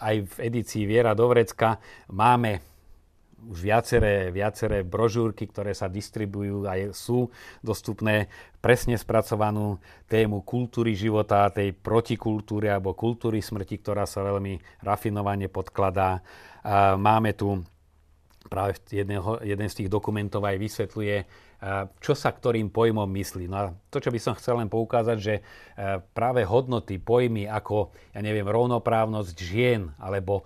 aj 0.00 0.16
v 0.32 0.34
edícii 0.48 0.88
Viera 0.88 1.12
Dovrecka 1.12 1.76
máme 2.08 2.64
už 3.42 3.58
viaceré, 3.58 4.30
viaceré 4.30 4.86
brožúrky, 4.86 5.50
ktoré 5.50 5.74
sa 5.74 5.90
distribujú 5.90 6.62
a 6.64 6.78
sú 6.94 7.26
dostupné 7.58 8.30
presne 8.62 8.94
spracovanú 8.94 9.82
tému 10.06 10.46
kultúry 10.46 10.94
života, 10.94 11.50
tej 11.50 11.74
protikultúry 11.74 12.70
alebo 12.70 12.94
kultúry 12.94 13.42
smrti, 13.42 13.82
ktorá 13.82 14.06
sa 14.06 14.22
veľmi 14.22 14.62
rafinovane 14.86 15.50
podkladá. 15.50 16.22
Máme 16.94 17.34
tu 17.34 17.66
práve 18.52 18.76
jedného, 18.92 19.40
jeden 19.40 19.68
z 19.72 19.76
tých 19.80 19.88
dokumentov 19.88 20.44
aj 20.44 20.60
vysvetľuje 20.60 21.16
čo 22.02 22.18
sa 22.18 22.34
ktorým 22.34 22.74
pojmom 22.74 23.06
myslí. 23.06 23.46
No 23.46 23.54
a 23.54 23.64
to, 23.86 24.02
čo 24.02 24.10
by 24.10 24.18
som 24.18 24.34
chcel 24.34 24.58
len 24.58 24.66
poukázať, 24.66 25.18
že 25.22 25.34
práve 26.10 26.42
hodnoty, 26.42 26.98
pojmy 26.98 27.46
ako, 27.46 27.94
ja 28.10 28.18
neviem, 28.18 28.42
rovnoprávnosť 28.42 29.36
žien 29.38 29.94
alebo 30.02 30.42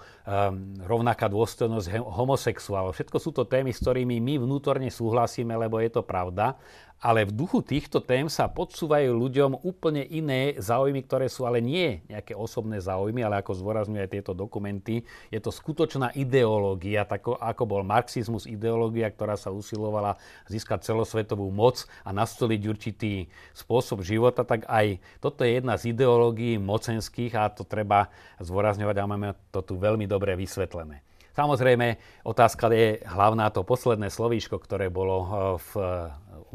rovnaká 0.85 1.33
dôstojnosť 1.33 2.05
homosexuálov, 2.05 2.93
všetko 2.93 3.17
sú 3.17 3.33
to 3.33 3.49
témy, 3.49 3.73
s 3.73 3.81
ktorými 3.81 4.21
my 4.21 4.45
vnútorne 4.45 4.93
súhlasíme, 4.93 5.57
lebo 5.57 5.81
je 5.81 5.89
to 5.89 6.05
pravda 6.05 6.61
ale 6.97 7.29
v 7.29 7.37
duchu 7.37 7.61
týchto 7.61 8.01
tém 8.01 8.25
sa 8.33 8.49
podsúvajú 8.49 9.13
ľuďom 9.13 9.61
úplne 9.69 10.01
iné 10.09 10.57
záujmy, 10.57 11.05
ktoré 11.05 11.29
sú 11.29 11.45
ale 11.45 11.61
nie 11.61 12.01
nejaké 12.09 12.33
osobné 12.33 12.81
záujmy, 12.81 13.21
ale 13.21 13.45
ako 13.45 13.53
zdôrazňujú 13.53 14.01
aj 14.01 14.11
tieto 14.13 14.33
dokumenty, 14.33 15.05
je 15.29 15.41
to 15.41 15.53
skutočná 15.53 16.17
ideológia, 16.17 17.05
tako, 17.05 17.37
ako 17.37 17.63
bol 17.69 17.83
marxizmus 17.85 18.49
ideológia, 18.49 19.13
ktorá 19.13 19.37
sa 19.37 19.53
usilovala 19.53 20.17
získať 20.49 20.89
celosvetovú 20.89 21.53
moc 21.53 21.85
a 22.01 22.17
nastoliť 22.17 22.63
určitý 22.65 23.29
spôsob 23.53 24.01
života, 24.01 24.41
tak 24.49 24.65
aj 24.65 24.97
toto 25.21 25.45
je 25.45 25.61
jedna 25.61 25.77
z 25.77 25.93
ideológií 25.93 26.57
mocenských 26.57 27.33
a 27.37 27.53
to 27.53 27.69
treba 27.69 28.09
zdôrazňovať 28.41 28.97
a 28.97 29.05
máme 29.05 29.29
to 29.53 29.61
tu 29.61 29.77
veľmi 29.77 30.09
dobre 30.09 30.33
vysvetlené. 30.33 31.05
Samozrejme, 31.37 32.01
otázka 32.25 32.73
je 32.73 33.05
hlavná 33.05 33.53
to 33.53 33.61
posledné 33.61 34.09
slovíčko, 34.09 34.57
ktoré 34.57 34.89
bolo 34.89 35.17
eh, 35.21 35.29
v 35.61 35.71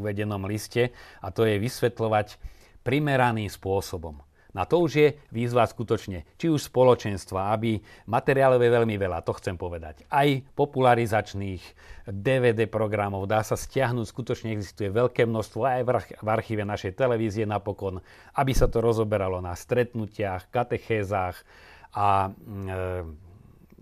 uvedenom 0.01 0.41
liste 0.49 0.89
a 1.21 1.29
to 1.29 1.45
je 1.45 1.61
vysvetľovať 1.61 2.41
primeraným 2.81 3.45
spôsobom. 3.45 4.25
Na 4.51 4.67
to 4.67 4.83
už 4.83 4.91
je 4.91 5.07
výzva 5.31 5.63
skutočne, 5.63 6.27
či 6.35 6.51
už 6.51 6.67
spoločenstva, 6.67 7.55
aby 7.55 7.79
materiálov 8.11 8.59
je 8.59 8.75
veľmi 8.75 8.99
veľa, 8.99 9.23
to 9.23 9.31
chcem 9.39 9.55
povedať. 9.55 10.03
Aj 10.11 10.27
popularizačných 10.59 11.63
DVD 12.11 12.67
programov 12.67 13.31
dá 13.31 13.47
sa 13.47 13.55
stiahnuť, 13.55 14.03
skutočne 14.03 14.51
existuje 14.51 14.91
veľké 14.91 15.23
množstvo 15.23 15.61
aj 15.63 15.81
v 16.19 16.27
archíve 16.27 16.67
našej 16.67 16.99
televízie 16.99 17.47
napokon, 17.47 18.03
aby 18.35 18.51
sa 18.51 18.67
to 18.67 18.83
rozoberalo 18.83 19.39
na 19.39 19.55
stretnutiach, 19.55 20.51
katechézach 20.51 21.39
a 21.95 22.27
e, 22.27 23.30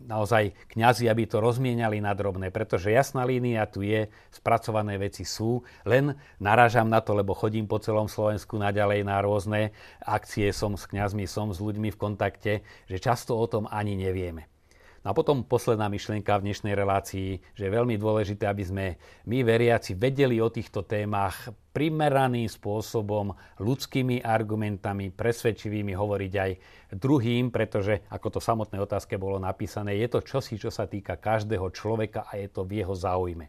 naozaj 0.06 0.54
kňazi, 0.70 1.08
aby 1.08 1.26
to 1.26 1.42
rozmieniali 1.42 2.04
na 2.04 2.14
drobné, 2.14 2.52
pretože 2.54 2.92
jasná 2.92 3.24
línia 3.24 3.66
tu 3.66 3.82
je, 3.82 4.12
spracované 4.30 5.00
veci 5.00 5.24
sú, 5.24 5.64
len 5.88 6.14
narážam 6.38 6.92
na 6.92 7.00
to, 7.00 7.16
lebo 7.16 7.32
chodím 7.34 7.66
po 7.66 7.80
celom 7.80 8.12
Slovensku 8.12 8.60
naďalej 8.60 9.08
na 9.08 9.18
rôzne 9.24 9.72
akcie, 10.04 10.52
som 10.52 10.76
s 10.76 10.86
kňazmi, 10.86 11.26
som 11.26 11.50
s 11.50 11.64
ľuďmi 11.64 11.90
v 11.90 12.02
kontakte, 12.02 12.54
že 12.86 12.98
často 13.00 13.40
o 13.40 13.46
tom 13.48 13.66
ani 13.72 13.96
nevieme. 13.96 14.59
No 15.00 15.12
a 15.12 15.18
potom 15.18 15.48
posledná 15.48 15.88
myšlienka 15.88 16.36
v 16.36 16.52
dnešnej 16.52 16.76
relácii, 16.76 17.40
že 17.56 17.64
je 17.64 17.72
veľmi 17.72 17.96
dôležité, 17.96 18.44
aby 18.52 18.64
sme 18.68 18.86
my 19.32 19.48
veriaci 19.48 19.96
vedeli 19.96 20.44
o 20.44 20.52
týchto 20.52 20.84
témach 20.84 21.56
primeraným 21.72 22.52
spôsobom, 22.52 23.32
ľudskými 23.64 24.20
argumentami, 24.20 25.16
presvedčivými 25.16 25.96
hovoriť 25.96 26.34
aj 26.36 26.52
druhým, 27.00 27.48
pretože 27.48 28.04
ako 28.12 28.28
to 28.28 28.40
v 28.44 28.48
samotnej 28.52 28.82
otázke 28.84 29.16
bolo 29.16 29.40
napísané, 29.40 29.96
je 29.96 30.12
to 30.12 30.20
čosi, 30.20 30.60
čo 30.60 30.68
sa 30.68 30.84
týka 30.84 31.16
každého 31.16 31.72
človeka 31.72 32.28
a 32.28 32.36
je 32.36 32.52
to 32.52 32.68
v 32.68 32.84
jeho 32.84 32.92
záujme. 32.92 33.48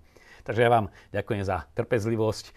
Takže 0.51 0.67
ja 0.67 0.75
vám 0.83 0.91
ďakujem 1.15 1.43
za 1.47 1.63
trpezlivosť, 1.79 2.45
e, 2.51 2.53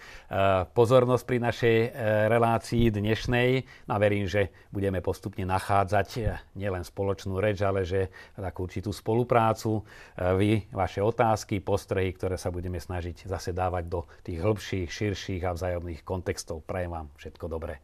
pozornosť 0.73 1.23
pri 1.29 1.37
našej 1.37 1.77
e, 1.77 1.87
relácii 2.25 2.89
dnešnej 2.89 3.49
a 3.85 3.95
verím, 4.01 4.25
že 4.25 4.49
budeme 4.73 4.97
postupne 4.97 5.45
nachádzať 5.45 6.09
e, 6.17 6.21
nielen 6.57 6.81
spoločnú 6.81 7.37
reč, 7.37 7.61
ale 7.61 7.85
že 7.85 8.09
takú 8.33 8.65
určitú 8.65 8.89
spoluprácu. 8.89 9.85
Vy, 10.17 10.73
vaše 10.73 11.05
otázky, 11.05 11.61
postrehy, 11.61 12.17
ktoré 12.17 12.33
sa 12.33 12.49
budeme 12.49 12.81
snažiť 12.81 13.29
zase 13.29 13.53
dávať 13.53 13.85
do 13.85 14.09
tých 14.25 14.41
hĺbších, 14.41 14.89
širších 14.89 15.45
a 15.45 15.53
vzájomných 15.53 16.01
kontextov. 16.01 16.65
Prajem 16.65 16.97
vám 16.97 17.07
všetko 17.13 17.45
dobré. 17.45 17.77